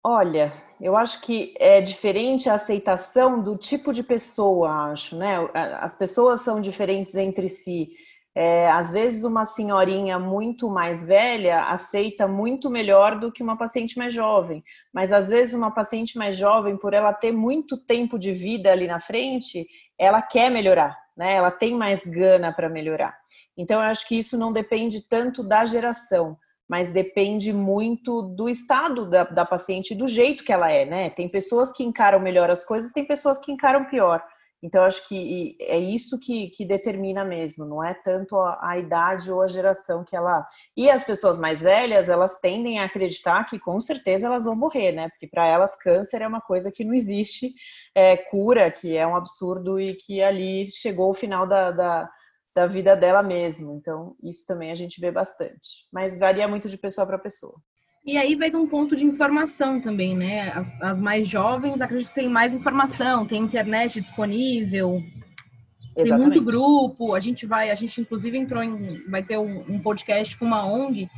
Olha, 0.02 0.54
eu 0.80 0.96
acho 0.96 1.20
que 1.22 1.54
é 1.60 1.82
diferente 1.82 2.50
a 2.50 2.54
aceitação 2.54 3.44
do 3.44 3.58
tipo 3.58 3.92
de 3.92 4.04
pessoa, 4.04 4.92
acho, 4.92 5.18
né? 5.18 5.36
As 5.82 5.98
pessoas 5.98 6.40
são 6.40 6.62
diferentes 6.62 7.14
entre 7.16 7.50
si. 7.50 7.90
É, 8.40 8.70
às 8.70 8.92
vezes, 8.92 9.24
uma 9.24 9.46
senhorinha 9.46 10.20
muito 10.20 10.70
mais 10.70 11.04
velha 11.04 11.64
aceita 11.72 12.28
muito 12.28 12.70
melhor 12.70 13.20
do 13.20 13.32
que 13.32 13.42
uma 13.42 13.58
paciente 13.58 13.98
mais 13.98 14.14
jovem, 14.14 14.64
mas 14.94 15.12
às 15.12 15.30
vezes, 15.30 15.56
uma 15.56 15.72
paciente 15.72 16.20
mais 16.20 16.38
jovem, 16.38 16.78
por 16.78 16.94
ela 16.94 17.12
ter 17.12 17.32
muito 17.32 17.76
tempo 17.76 18.16
de 18.16 18.32
vida 18.32 18.72
ali 18.72 18.86
na 18.86 19.00
frente, 19.00 19.66
ela 19.98 20.22
quer 20.22 20.52
melhorar, 20.52 20.96
né? 21.18 21.34
Ela 21.34 21.50
tem 21.50 21.74
mais 21.74 22.06
gana 22.06 22.54
para 22.54 22.70
melhorar. 22.70 23.18
Então, 23.58 23.82
eu 23.82 23.90
acho 23.90 24.08
que 24.08 24.20
isso 24.20 24.38
não 24.38 24.54
depende 24.54 25.10
tanto 25.10 25.42
da 25.42 25.66
geração, 25.66 26.38
mas 26.70 26.92
depende 26.92 27.52
muito 27.52 28.22
do 28.22 28.48
estado 28.48 29.10
da, 29.10 29.24
da 29.24 29.46
paciente, 29.46 29.96
do 29.96 30.06
jeito 30.06 30.44
que 30.44 30.54
ela 30.54 30.72
é, 30.72 30.86
né? 30.86 31.10
Tem 31.10 31.28
pessoas 31.28 31.72
que 31.72 31.84
encaram 31.84 32.20
melhor 32.20 32.52
as 32.52 32.64
coisas, 32.64 32.92
tem 32.92 33.04
pessoas 33.04 33.40
que 33.40 33.52
encaram 33.52 33.86
pior. 33.86 34.24
Então, 34.62 34.84
acho 34.84 35.08
que 35.08 35.56
é 35.62 35.78
isso 35.78 36.20
que, 36.20 36.50
que 36.50 36.66
determina 36.66 37.24
mesmo, 37.24 37.64
não 37.64 37.84
é 37.84 37.94
tanto 37.94 38.36
a, 38.38 38.72
a, 38.72 38.78
idade 38.80 39.32
ou 39.32 39.42
a 39.42 39.48
geração 39.48 40.04
que 40.04 40.16
ela. 40.16 40.48
E 40.76 40.90
as 40.90 41.04
pessoas 41.04 41.38
mais 41.38 41.62
velhas, 41.62 42.10
elas 42.10 42.40
tendem 42.40 42.80
a 42.80 42.86
acreditar 42.86 43.44
que 43.46 43.60
com 43.60 43.80
certeza 43.80 44.26
elas 44.26 44.46
vão 44.46 44.56
morrer, 44.56 44.92
né? 44.94 45.10
Porque 45.10 45.28
para 45.28 45.46
elas 45.46 45.76
câncer 45.76 46.22
é 46.24 46.28
uma 46.28 46.42
coisa 46.42 46.72
que 46.72 46.84
não 46.84 46.94
existe 46.94 47.54
é, 47.94 48.18
cura, 48.18 48.72
que 48.72 48.98
é 48.98 49.06
um 49.06 49.16
absurdo 49.16 49.80
e 49.80 49.94
que 49.94 50.24
ali 50.24 50.72
chegou 50.72 51.12
o 51.12 51.14
final 51.14 51.48
da, 51.48 51.72
da, 51.72 52.10
da 52.56 52.68
vida 52.68 52.96
dela 52.96 53.22
mesmo. 53.22 53.74
Então, 53.74 54.16
isso 54.24 54.44
também 54.48 54.72
a 54.72 54.76
gente 54.76 55.00
vê 55.00 55.12
bastante. 55.12 55.88
Mas 55.94 56.18
varia 56.18 56.48
muito 56.48 56.68
de 56.68 56.78
pessoa 56.80 57.06
para 57.06 57.20
pessoa. 57.20 57.62
E 58.08 58.18
aí 58.18 58.36
vai 58.36 58.50
de 58.50 58.56
um 58.56 58.66
ponto 58.66 58.96
de 58.96 59.04
informação 59.04 59.82
também, 59.82 60.16
né? 60.16 60.50
As, 60.52 60.72
as 60.82 61.02
mais 61.02 61.28
jovens 61.28 61.82
acredito 61.82 62.08
que 62.08 62.16
tem 62.16 62.30
mais 62.30 62.54
informação, 62.54 63.28
tem 63.28 63.44
internet 63.44 64.00
disponível, 64.00 65.04
Exatamente. 65.94 66.08
tem 66.08 66.18
muito 66.18 66.42
grupo. 66.42 67.14
A 67.14 67.20
gente 67.20 67.46
vai, 67.46 67.70
a 67.70 67.76
gente 67.76 68.00
inclusive 68.00 68.38
entrou 68.38 68.64
em, 68.64 69.04
vai 69.10 69.22
ter 69.22 69.38
um, 69.38 69.60
um 69.68 69.80
podcast 69.82 70.38
com 70.38 70.46
uma 70.46 70.66
ONG 70.66 71.10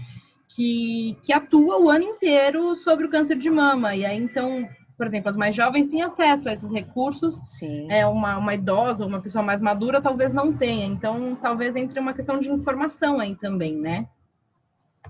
que, 0.48 1.16
que 1.22 1.32
atua 1.32 1.80
o 1.80 1.92
ano 1.92 2.06
inteiro 2.06 2.76
sobre 2.76 3.06
o 3.06 3.10
câncer 3.10 3.38
de 3.38 3.52
mama. 3.52 3.96
E 3.96 4.04
aí, 4.04 4.18
então, 4.18 4.68
por 4.98 5.06
exemplo, 5.06 5.30
as 5.30 5.38
mais 5.38 5.56
jovens 5.56 5.90
têm 5.90 6.02
acesso 6.02 6.50
a 6.50 6.54
esses 6.54 6.72
recursos. 6.72 7.40
Sim. 7.52 7.86
É 7.92 8.08
uma, 8.08 8.40
uma 8.40 8.56
idosa, 8.56 9.06
uma 9.06 9.22
pessoa 9.22 9.44
mais 9.44 9.62
madura, 9.62 10.02
talvez 10.02 10.34
não 10.34 10.52
tenha. 10.52 10.88
Então, 10.88 11.36
talvez 11.36 11.76
entre 11.76 12.00
uma 12.00 12.16
questão 12.16 12.40
de 12.40 12.50
informação 12.50 13.20
aí 13.20 13.36
também, 13.36 13.76
né? 13.80 14.08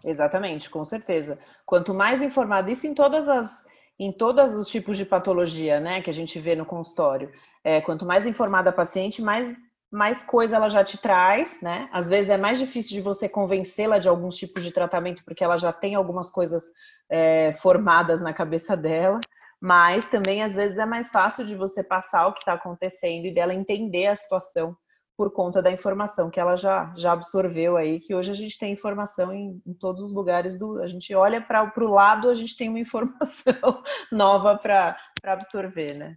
Exatamente, 0.03 0.69
com 0.69 0.83
certeza. 0.85 1.37
Quanto 1.65 1.93
mais 1.93 2.21
informado, 2.21 2.69
isso 2.69 2.87
em 2.87 2.93
todas 2.93 3.27
as 3.27 3.67
em 4.01 4.13
todos 4.13 4.55
os 4.55 4.69
tipos 4.69 4.95
de 4.95 5.05
patologia, 5.05 5.77
né, 5.81 6.01
que 6.01 6.09
a 6.09 6.13
gente 6.13 6.39
vê 6.39 6.55
no 6.55 6.65
consultório. 6.65 7.33
É, 7.61 7.81
quanto 7.81 8.05
mais 8.05 8.25
informada 8.25 8.69
a 8.69 8.73
paciente, 8.73 9.21
mais 9.21 9.57
mais 9.91 10.21
coisa 10.21 10.55
ela 10.55 10.69
já 10.69 10.83
te 10.83 10.99
traz, 10.99 11.61
né? 11.61 11.89
Às 11.91 12.07
vezes 12.07 12.29
é 12.29 12.37
mais 12.37 12.59
difícil 12.59 12.95
de 12.95 13.01
você 13.01 13.27
convencê-la 13.27 13.97
de 13.97 14.07
alguns 14.07 14.37
tipos 14.37 14.63
de 14.63 14.71
tratamento 14.71 15.23
porque 15.25 15.43
ela 15.43 15.57
já 15.57 15.73
tem 15.73 15.95
algumas 15.95 16.29
coisas 16.29 16.63
é, 17.09 17.51
formadas 17.53 18.21
na 18.21 18.31
cabeça 18.31 18.77
dela, 18.77 19.19
mas 19.59 20.05
também 20.05 20.43
às 20.43 20.53
vezes 20.53 20.77
é 20.77 20.85
mais 20.85 21.11
fácil 21.11 21.43
de 21.43 21.55
você 21.55 21.83
passar 21.83 22.27
o 22.27 22.33
que 22.33 22.39
está 22.39 22.53
acontecendo 22.53 23.25
e 23.25 23.33
dela 23.33 23.53
entender 23.53 24.05
a 24.05 24.15
situação 24.15 24.77
por 25.19 25.33
conta 25.33 25.61
da 25.61 25.69
informação 25.69 26.29
que 26.29 26.39
ela 26.39 26.55
já, 26.55 26.93
já 26.95 27.11
absorveu 27.11 27.75
aí, 27.75 27.99
que 27.99 28.15
hoje 28.15 28.31
a 28.31 28.33
gente 28.33 28.57
tem 28.57 28.71
informação 28.71 29.33
em, 29.33 29.61
em 29.67 29.73
todos 29.73 30.01
os 30.01 30.13
lugares 30.13 30.57
do. 30.57 30.81
A 30.81 30.87
gente 30.87 31.13
olha 31.13 31.41
para 31.41 31.69
o 31.75 31.91
lado, 31.91 32.29
a 32.29 32.33
gente 32.33 32.55
tem 32.55 32.69
uma 32.69 32.79
informação 32.79 33.83
nova 34.09 34.57
para 34.57 34.95
absorver, 35.25 35.97
né? 35.97 36.15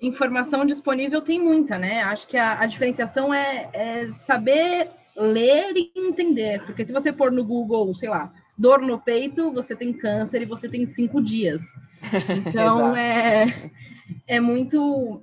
Informação 0.00 0.64
disponível 0.64 1.20
tem 1.20 1.38
muita, 1.38 1.76
né? 1.76 2.02
Acho 2.04 2.26
que 2.26 2.38
a, 2.38 2.60
a 2.60 2.64
diferenciação 2.64 3.32
é, 3.34 3.68
é 3.74 4.10
saber 4.24 4.88
ler 5.14 5.74
e 5.76 5.92
entender. 5.94 6.64
Porque 6.64 6.86
se 6.86 6.94
você 6.94 7.12
pôr 7.12 7.30
no 7.30 7.44
Google, 7.44 7.94
sei 7.94 8.08
lá, 8.08 8.32
dor 8.56 8.80
no 8.80 8.98
peito, 8.98 9.52
você 9.52 9.76
tem 9.76 9.92
câncer 9.92 10.40
e 10.40 10.46
você 10.46 10.66
tem 10.66 10.86
cinco 10.86 11.20
dias. 11.22 11.60
Então 12.48 12.96
é, 12.96 13.70
é 14.26 14.40
muito 14.40 15.22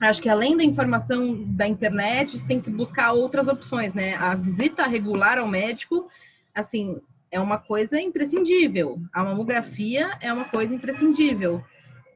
acho 0.00 0.22
que 0.22 0.28
além 0.28 0.56
da 0.56 0.64
informação 0.64 1.44
da 1.44 1.68
internet, 1.68 2.42
tem 2.46 2.60
que 2.60 2.70
buscar 2.70 3.12
outras 3.12 3.46
opções, 3.46 3.92
né? 3.92 4.14
A 4.16 4.34
visita 4.34 4.86
regular 4.86 5.38
ao 5.38 5.46
médico, 5.46 6.08
assim, 6.54 7.00
é 7.30 7.38
uma 7.38 7.58
coisa 7.58 8.00
imprescindível. 8.00 8.98
A 9.12 9.22
mamografia 9.22 10.10
é 10.20 10.32
uma 10.32 10.46
coisa 10.46 10.74
imprescindível. 10.74 11.62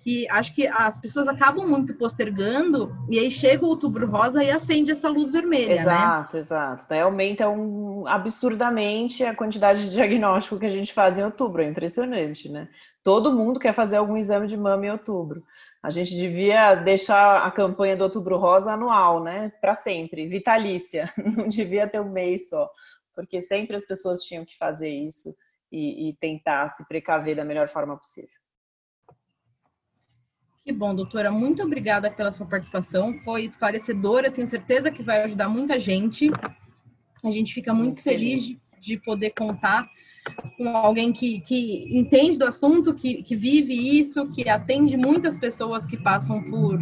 Que 0.00 0.28
acho 0.28 0.54
que 0.54 0.66
as 0.66 0.98
pessoas 0.98 1.26
acabam 1.26 1.66
muito 1.66 1.94
postergando 1.94 2.94
e 3.08 3.18
aí 3.18 3.30
chega 3.30 3.64
o 3.64 3.68
outubro 3.68 4.06
rosa 4.06 4.44
e 4.44 4.50
acende 4.50 4.90
essa 4.90 5.08
luz 5.08 5.30
vermelha, 5.30 5.80
exato, 5.80 6.34
né? 6.34 6.40
Exato, 6.40 6.86
Daí 6.90 7.00
aumenta 7.00 7.48
um, 7.48 8.06
absurdamente 8.06 9.24
a 9.24 9.34
quantidade 9.34 9.84
de 9.84 9.90
diagnóstico 9.90 10.58
que 10.58 10.66
a 10.66 10.70
gente 10.70 10.92
faz 10.92 11.18
em 11.18 11.24
outubro. 11.24 11.62
É 11.62 11.66
impressionante, 11.66 12.50
né? 12.50 12.68
Todo 13.02 13.32
mundo 13.32 13.58
quer 13.58 13.72
fazer 13.72 13.96
algum 13.96 14.16
exame 14.18 14.46
de 14.46 14.58
mama 14.58 14.84
em 14.84 14.90
outubro. 14.90 15.42
A 15.84 15.90
gente 15.90 16.16
devia 16.16 16.76
deixar 16.76 17.46
a 17.46 17.50
campanha 17.50 17.94
do 17.94 18.04
Outubro 18.04 18.38
Rosa 18.38 18.72
anual, 18.72 19.22
né? 19.22 19.52
Para 19.60 19.74
sempre, 19.74 20.26
vitalícia. 20.26 21.12
Não 21.36 21.46
devia 21.46 21.86
ter 21.86 22.00
um 22.00 22.08
mês 22.08 22.48
só, 22.48 22.70
porque 23.14 23.42
sempre 23.42 23.76
as 23.76 23.84
pessoas 23.84 24.24
tinham 24.24 24.46
que 24.46 24.56
fazer 24.56 24.88
isso 24.88 25.36
e, 25.70 26.08
e 26.08 26.16
tentar 26.16 26.70
se 26.70 26.88
precaver 26.88 27.36
da 27.36 27.44
melhor 27.44 27.68
forma 27.68 27.98
possível. 27.98 28.30
Que 30.64 30.72
bom, 30.72 30.94
doutora. 30.94 31.30
Muito 31.30 31.62
obrigada 31.62 32.10
pela 32.10 32.32
sua 32.32 32.46
participação. 32.46 33.18
Foi 33.18 33.44
esclarecedora. 33.44 34.32
Tenho 34.32 34.48
certeza 34.48 34.90
que 34.90 35.02
vai 35.02 35.24
ajudar 35.24 35.50
muita 35.50 35.78
gente. 35.78 36.30
A 37.22 37.30
gente 37.30 37.52
fica 37.52 37.74
muito, 37.74 37.86
muito 37.88 38.02
feliz, 38.02 38.42
feliz 38.46 38.80
de, 38.80 38.80
de 38.80 39.00
poder 39.04 39.32
contar 39.32 39.86
com 40.56 40.68
alguém 40.68 41.12
que, 41.12 41.40
que 41.40 41.96
entende 41.96 42.38
do 42.38 42.46
assunto, 42.46 42.94
que, 42.94 43.22
que 43.22 43.36
vive 43.36 43.98
isso, 43.98 44.30
que 44.30 44.48
atende 44.48 44.96
muitas 44.96 45.36
pessoas 45.36 45.84
que 45.86 45.96
passam 45.96 46.42
por, 46.44 46.78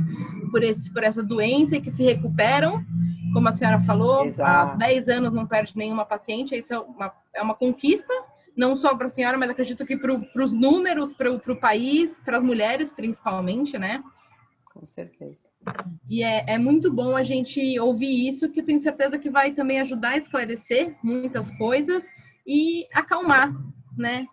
por, 0.50 0.62
esse, 0.62 0.92
por 0.92 1.02
essa 1.02 1.22
doença 1.22 1.76
e 1.76 1.80
que 1.80 1.90
se 1.90 2.02
recuperam. 2.02 2.84
Como 3.32 3.48
a 3.48 3.52
senhora 3.52 3.80
falou, 3.80 4.26
Exato. 4.26 4.72
há 4.72 4.76
10 4.76 5.08
anos 5.08 5.32
não 5.32 5.46
perde 5.46 5.76
nenhuma 5.76 6.04
paciente, 6.04 6.54
isso 6.54 6.72
é 6.72 6.78
uma, 6.78 7.12
é 7.34 7.42
uma 7.42 7.54
conquista, 7.54 8.12
não 8.54 8.76
só 8.76 8.94
para 8.94 9.06
a 9.06 9.10
senhora, 9.10 9.38
mas 9.38 9.48
acredito 9.48 9.86
que 9.86 9.96
para 9.96 10.44
os 10.44 10.52
números, 10.52 11.14
para 11.14 11.32
o 11.32 11.56
país, 11.56 12.10
para 12.24 12.36
as 12.36 12.44
mulheres 12.44 12.92
principalmente, 12.92 13.78
né? 13.78 14.04
Com 14.66 14.84
certeza. 14.84 15.48
E 16.08 16.22
é, 16.22 16.44
é 16.46 16.58
muito 16.58 16.92
bom 16.92 17.16
a 17.16 17.22
gente 17.22 17.78
ouvir 17.80 18.28
isso, 18.28 18.50
que 18.50 18.60
eu 18.60 18.64
tenho 18.64 18.82
certeza 18.82 19.18
que 19.18 19.30
vai 19.30 19.52
também 19.52 19.80
ajudar 19.80 20.10
a 20.10 20.18
esclarecer 20.18 20.94
muitas 21.02 21.50
coisas 21.52 22.04
e 22.46 22.86
acalmar, 22.92 23.52
né? 23.96 24.26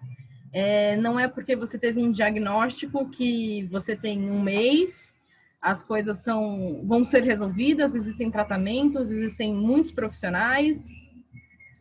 É, 0.52 0.98
não 0.98 1.20
é 1.20 1.28
porque 1.28 1.56
você 1.56 1.78
teve 1.78 2.02
um 2.02 2.12
diagnóstico 2.12 3.10
que 3.10 3.68
você 3.72 3.96
tem 3.96 4.30
um 4.32 4.42
mês, 4.42 4.92
as 5.62 5.84
coisas 5.84 6.20
são, 6.20 6.82
vão 6.86 7.06
ser 7.06 7.24
resolvidas, 7.24 7.94
existem 7.94 8.32
tratamentos, 8.32 9.12
existem 9.12 9.54
muitos 9.54 9.92
profissionais 9.92 10.80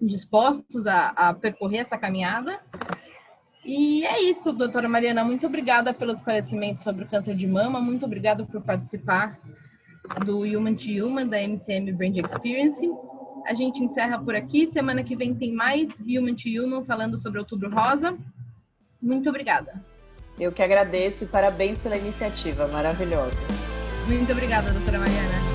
dispostos 0.01 0.87
a, 0.87 1.09
a 1.09 1.35
percorrer 1.35 1.81
essa 1.81 1.99
caminhada. 1.99 2.61
E 3.65 4.05
é 4.07 4.23
isso, 4.23 4.53
doutora 4.53 4.89
Mariana. 4.89 5.25
Muito 5.25 5.47
obrigada 5.47 5.93
pelo 5.93 6.13
esclarecimento 6.13 6.83
sobre 6.83 7.05
o 7.05 7.09
câncer 7.09 7.35
de 7.35 7.47
mama. 7.47 7.81
Muito 7.81 8.07
obrigada 8.07 8.45
por 8.45 8.63
participar 8.63 9.39
do 10.25 10.41
Human 10.41 10.75
to 10.75 10.89
Human 11.05 11.27
da 11.27 11.41
MCM 11.43 11.93
Brand 11.93 12.17
Experience. 12.17 12.89
A 13.49 13.55
gente 13.55 13.83
encerra 13.83 14.19
por 14.19 14.37
aqui. 14.37 14.69
Semana 14.71 15.03
que 15.03 15.17
vem 15.17 15.35
tem 15.35 15.55
mais 15.55 15.89
Human 16.01 16.35
to 16.35 16.49
Human 16.49 16.85
falando 16.85 17.17
sobre 17.17 17.39
Outubro 17.39 17.71
Rosa. 17.71 18.15
Muito 19.01 19.27
obrigada. 19.31 19.83
Eu 20.39 20.53
que 20.53 20.63
agradeço 20.63 21.25
e 21.25 21.27
parabéns 21.27 21.79
pela 21.79 21.97
iniciativa 21.97 22.69
maravilhosa. 22.69 23.35
Muito 24.07 24.31
obrigada, 24.33 24.71
doutora 24.71 24.99
Mariana. 24.99 25.48